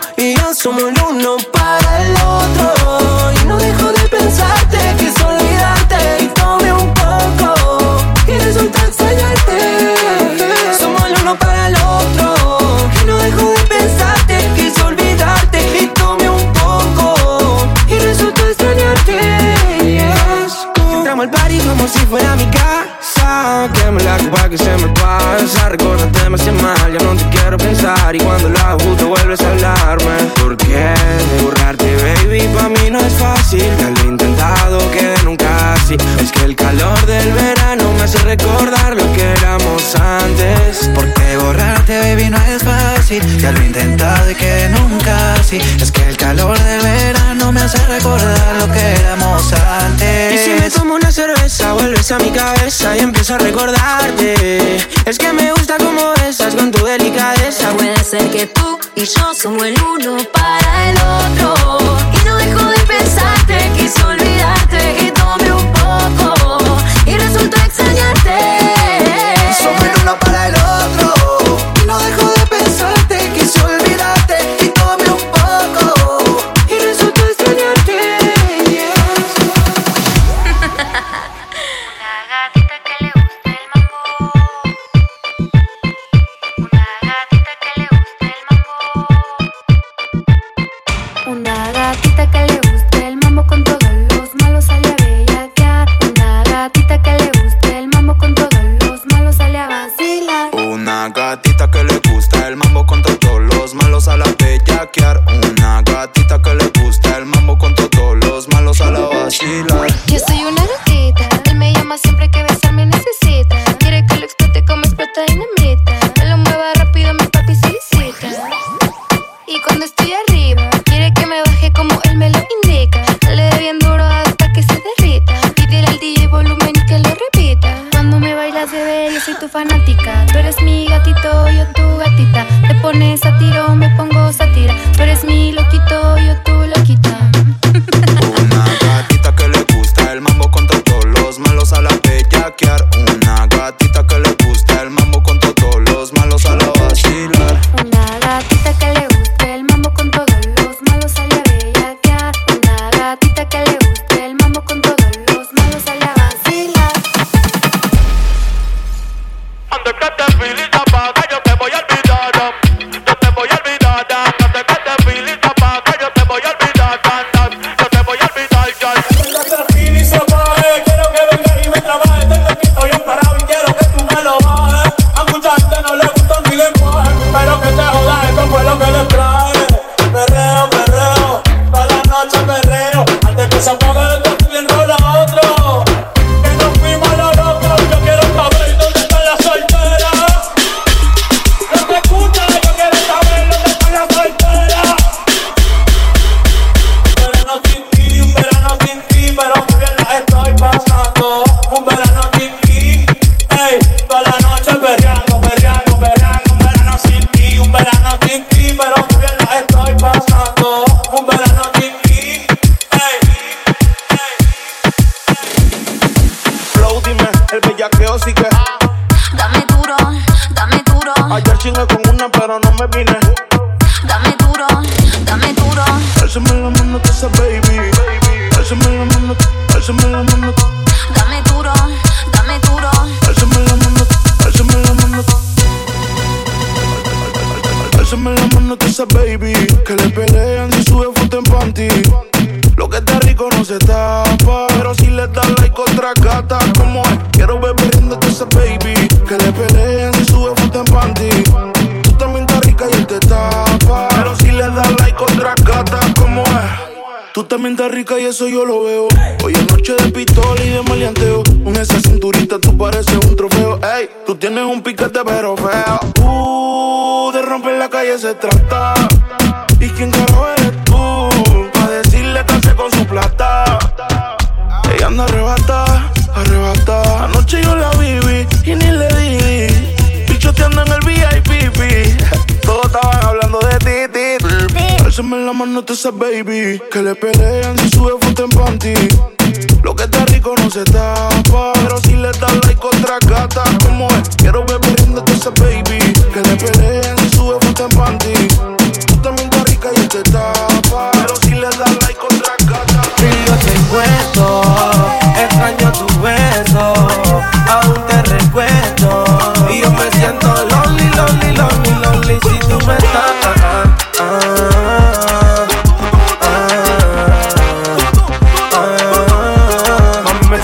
Ya 43.38 43.52
lo 43.52 43.60
he 43.60 43.66
intentado 43.66 44.30
y 44.30 44.34
que 44.34 44.68
nunca 44.70 45.34
sí. 45.42 45.58
Es 45.80 45.90
que 45.90 46.08
el 46.08 46.16
calor 46.16 46.58
de 46.58 46.78
verano 46.78 47.52
me 47.52 47.60
hace 47.60 47.78
recordar 47.86 48.56
lo 48.58 48.72
que 48.72 48.94
éramos 48.94 49.52
antes. 49.52 50.34
Y 50.34 50.44
si 50.44 50.50
me 50.60 50.70
tomo 50.70 50.94
una 50.94 51.10
cerveza, 51.10 51.72
vuelves 51.72 52.10
a 52.12 52.18
mi 52.18 52.30
cabeza 52.30 52.96
y 52.96 53.00
empiezo 53.00 53.34
a 53.34 53.38
recordarte. 53.38 54.76
Es 55.04 55.18
que 55.18 55.32
me 55.32 55.52
gusta 55.52 55.76
como 55.78 56.12
besas 56.24 56.54
con 56.54 56.70
tu 56.70 56.84
delicadeza. 56.84 57.70
Puede 57.72 58.02
ser 58.04 58.30
que 58.30 58.46
tú 58.46 58.78
y 58.94 59.04
yo 59.04 59.34
somos 59.34 59.64
el 59.64 59.74
uno 59.82 60.16
para 60.32 60.90
el 60.90 60.96
otro. 60.96 61.71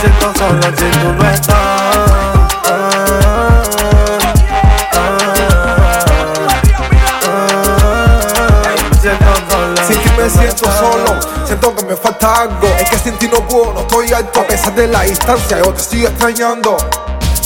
Siento 0.01 0.33
solo 0.39 0.63
si 0.63 0.99
tú 0.99 1.13
no 1.13 1.31
estás. 1.31 1.57
Sin 9.87 9.99
ti 10.03 10.11
me 10.19 10.29
siento 10.29 10.71
solo, 10.73 11.21
siento 11.47 11.75
que 11.75 11.85
me 11.85 11.97
falta 11.97 12.43
algo. 12.43 12.67
Es 12.79 12.91
que 12.91 12.99
sin 12.99 13.17
ti 13.19 13.29
no 13.29 13.47
puedo, 13.47 13.73
no 13.73 13.81
estoy 13.81 14.13
alto. 14.13 14.41
A 14.41 14.47
pesar 14.47 14.75
de 14.75 14.87
la 14.87 15.03
distancia, 15.03 15.59
yo 15.59 15.73
te 15.73 15.83
sigo 15.83 16.09
extrañando. 16.09 16.77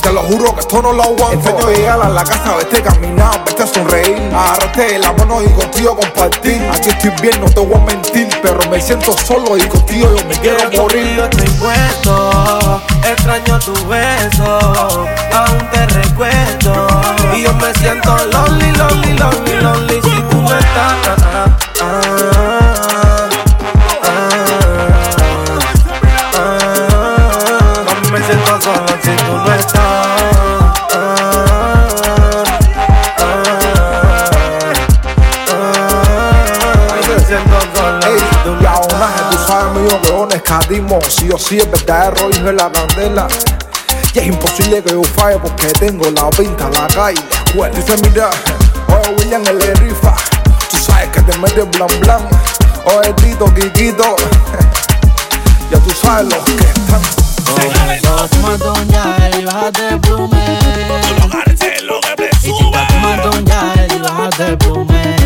Te 0.02 0.12
lo 0.12 0.22
juro 0.22 0.52
que 0.54 0.60
esto 0.60 0.82
no 0.82 0.92
lo 0.92 1.04
aguanto. 1.04 1.70
Llegar 1.70 2.00
a 2.02 2.08
la 2.08 2.24
casa, 2.24 2.56
verte 2.56 2.82
caminar, 2.82 3.41
verte 3.52 3.74
sonreír. 3.74 4.16
Agarrarte 4.34 4.82
de 4.82 4.98
la 4.98 5.12
mano 5.12 5.42
y 5.42 5.48
contigo 5.48 5.96
compartir. 5.96 6.62
Aquí 6.72 6.88
estoy 6.88 7.10
bien, 7.20 7.40
no 7.40 7.46
te 7.46 7.60
voy 7.60 7.74
a 7.74 7.84
mentir. 7.84 8.28
Pero 8.42 8.58
me 8.70 8.80
siento 8.80 9.16
solo 9.24 9.56
y 9.56 9.62
contigo 9.62 10.08
yo 10.16 10.24
me 10.26 10.34
quiero 10.36 10.70
morir. 10.72 11.16
Yo 11.16 11.28
te 11.30 11.44
encuentro, 11.44 12.82
extraño 13.04 13.58
tu 13.60 13.72
beso, 13.86 14.58
aún 15.32 15.70
te 15.70 15.86
recuerdo. 15.86 16.86
Y 17.36 17.42
yo 17.42 17.52
me 17.54 17.72
siento 17.74 18.16
lonely, 18.32 18.72
lonely, 18.72 19.12
lonely, 19.18 19.60
lonely 19.60 19.94
si 20.02 20.22
tú 20.30 20.42
no 20.42 20.58
estás. 20.58 21.51
Mío, 39.82 40.00
que 40.02 40.12
no 40.12 40.28
escatismo. 40.28 40.98
Si 41.08 41.28
yo 41.28 41.38
sí, 41.38 41.58
el 41.58 41.68
verdadero 41.68 42.30
hijo 42.30 42.44
de 42.44 42.52
la 42.52 42.70
candela. 42.70 43.28
Y 44.14 44.18
es 44.18 44.26
imposible 44.26 44.82
que 44.82 44.92
yo 44.92 45.02
falle 45.02 45.38
porque 45.38 45.66
tengo 45.68 46.10
la 46.10 46.28
pinta, 46.30 46.68
la 46.70 46.86
calle, 46.88 47.20
la 47.30 47.44
escuela. 47.44 47.74
Dice, 47.74 47.96
mira, 48.02 48.30
oye, 48.88 49.14
William, 49.18 49.42
el 49.46 49.58
de 49.58 49.74
rifa. 49.74 50.14
Tú 50.70 50.76
sabes 50.76 51.08
que 51.10 51.22
te 51.22 51.38
metes 51.38 51.68
blan 51.70 51.88
blan. 52.00 52.28
Oye, 52.84 53.12
Tito, 53.14 53.46
Kikito. 53.54 54.16
ya 55.70 55.78
tú 55.78 55.90
sabes 55.90 56.26
los 56.32 56.44
que 56.44 56.54
están. 56.56 57.02
Toma 58.30 58.56
doña 58.56 59.30
y 59.38 59.44
bájate 59.44 59.88
el 59.88 60.00
plume. 60.00 60.58
Y 62.42 62.46
chica, 62.46 62.86
toma 62.88 63.16
doña 63.16 63.74
y 63.88 63.98
bájate 63.98 64.44
el 64.48 64.58
plume. 64.58 65.16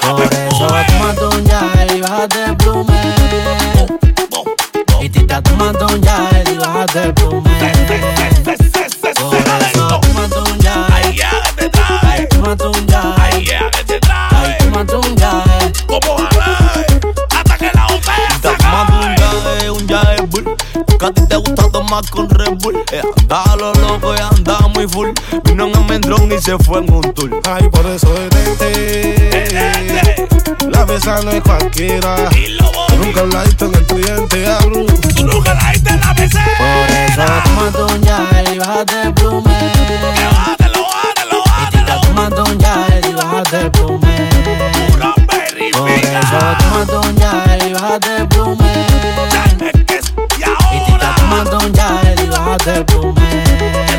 Por 0.00 0.22
eso 0.22 0.66
toma 0.86 1.12
doña 1.14 1.86
y 1.94 2.00
bájate 2.00 2.44
el 2.44 2.53
tomar 21.94 22.10
con 22.10 22.28
Red 22.30 22.58
Bull 22.60 22.82
eh, 22.92 23.02
Andaba 23.20 23.56
lo 23.56 23.74
loco 23.74 24.14
y 24.14 24.18
andaba 24.18 24.68
muy 24.68 24.88
full 24.88 25.10
Vino 25.44 25.66
en 25.66 25.76
Almendrón 25.76 26.32
y 26.32 26.40
se 26.40 26.56
fue 26.58 26.78
en 26.78 26.90
un 26.92 27.02
tour 27.14 27.40
Ay, 27.44 27.68
por 27.68 27.86
eso 27.86 28.12
detente. 28.12 30.26
La 30.70 30.84
mesa 30.86 31.20
no 31.22 31.30
es 31.30 31.40
cualquiera. 31.42 32.16
Nunca 32.98 33.20
hablaste 33.20 33.66
en 33.66 33.74
el 33.74 33.86
cliente, 33.86 34.46
abro. 34.46 34.86
Tú 35.14 35.26
nunca 35.26 35.54
la 35.54 35.70
diste 35.72 35.90
en 35.90 36.00
la 36.00 36.14
mesa. 36.14 36.42
Por 36.58 36.90
eso 36.96 37.22
toma 37.44 37.70
doña 37.70 38.18
y 38.52 38.58
bájate 38.58 39.02
el 39.02 39.14
plume. 39.14 39.72
Y 40.80 40.82
tita, 41.70 42.00
toma 42.02 42.28
doña 42.30 42.86
y 43.08 43.12
bájate 43.14 43.60
el 43.60 43.70
plume. 43.70 44.28
Por 45.72 45.88
eso 45.88 46.38
toma 46.58 46.84
doña 46.86 47.58
y 47.66 47.72
bájate 47.72 48.16
el 48.16 48.28
plume. 48.28 49.33
Y 51.34 51.44
tita, 51.44 51.44
toma 51.44 51.44
doña 51.44 52.02
y 52.12 53.93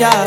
ya. 0.00 0.24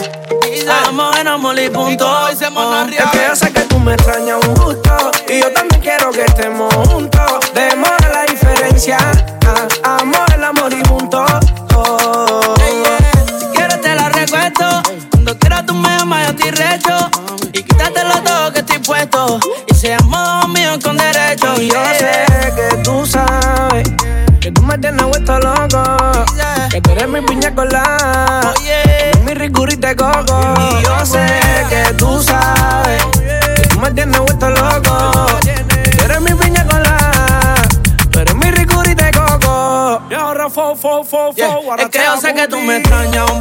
En 1.20 1.28
amor 1.28 1.60
y 1.60 1.70
punto. 1.70 2.08
Oh. 2.08 2.28
Es 2.30 2.38
que 2.38 3.26
yo 3.28 3.36
sé 3.36 3.52
que 3.52 3.62
tú 3.62 3.80
me 3.80 3.94
extrañas 3.96 4.38
un 4.46 4.54
gusto. 4.54 5.12
Y 5.28 5.42
yo 5.42 5.52
también 5.52 5.82
quiero 5.82 6.12
que 6.12 6.22
estemos 6.22 6.72
juntos. 6.76 7.52
Demos 7.56 7.90
la 8.14 8.24
diferencia. 8.30 8.98
Ah, 9.84 9.98
amor, 10.00 10.32
el 10.36 10.44
amor 10.44 10.72
y 10.72 10.84
punto. 10.84 11.26
Oh. 11.76 12.54
Si 13.40 13.46
quieres 13.48 13.82
te 13.82 13.96
la 13.96 14.10
recuesto. 14.10 14.84
Cuando 15.10 15.38
quieras 15.40 15.66
tú 15.66 15.74
me 15.74 15.90
amas, 15.90 16.28
yo 16.28 16.34
estoy 16.34 16.52
recho. 16.52 17.10
Y 17.52 17.64
quítatelo 17.64 18.22
todo 18.24 18.54
que 18.54 18.60
estoy 18.60 18.80
puesto. 18.80 19.40
Y 19.68 19.74
seamos 19.74 20.50
míos 20.50 20.78
con 20.84 20.98
derecho. 20.98 21.60
Y 21.60 21.70
yo 21.70 21.84
sé 21.98 22.26
que 22.56 22.78
tú 22.84 23.08
sabes. 23.08 23.90
Que 24.40 24.52
tú 24.52 24.62
me 24.62 24.78
tienes 24.78 25.04
vuelto 25.04 25.40
loco. 25.40 26.26
Que 26.70 26.80
tú 26.80 26.92
eres 26.92 27.08
mi 27.08 27.22
piña 27.22 27.54
colada 27.56 28.13
coco. 29.96 30.54
Y 30.58 30.84
yo 30.84 31.06
sé 31.06 31.26
que 31.70 31.94
tú 31.96 32.22
sabes 32.22 33.04
que 33.58 33.68
tú 33.70 33.80
me 33.80 33.92
tienes 33.92 34.20
vuelto 34.20 34.50
loco. 34.50 35.26
Tú 35.98 36.04
eres 36.04 36.22
mi 36.22 36.34
piña 36.34 36.66
colada, 36.66 37.56
tú 38.12 38.20
eres 38.20 38.36
mi 38.36 38.52
ricurita 38.52 39.06
de 39.06 39.12
coco. 39.12 40.02
Y 40.10 40.14
ahora 40.14 40.50
fo, 40.50 40.76
fo, 40.76 41.04
fo, 41.04 41.32
fo. 41.32 41.36
Yeah. 41.36 41.58
Es 41.80 41.90
que 41.90 42.00
yo 42.04 42.18
sé 42.18 42.34
que 42.34 42.48
tú 42.48 42.58
me 42.60 42.78
extrañas 42.78 43.32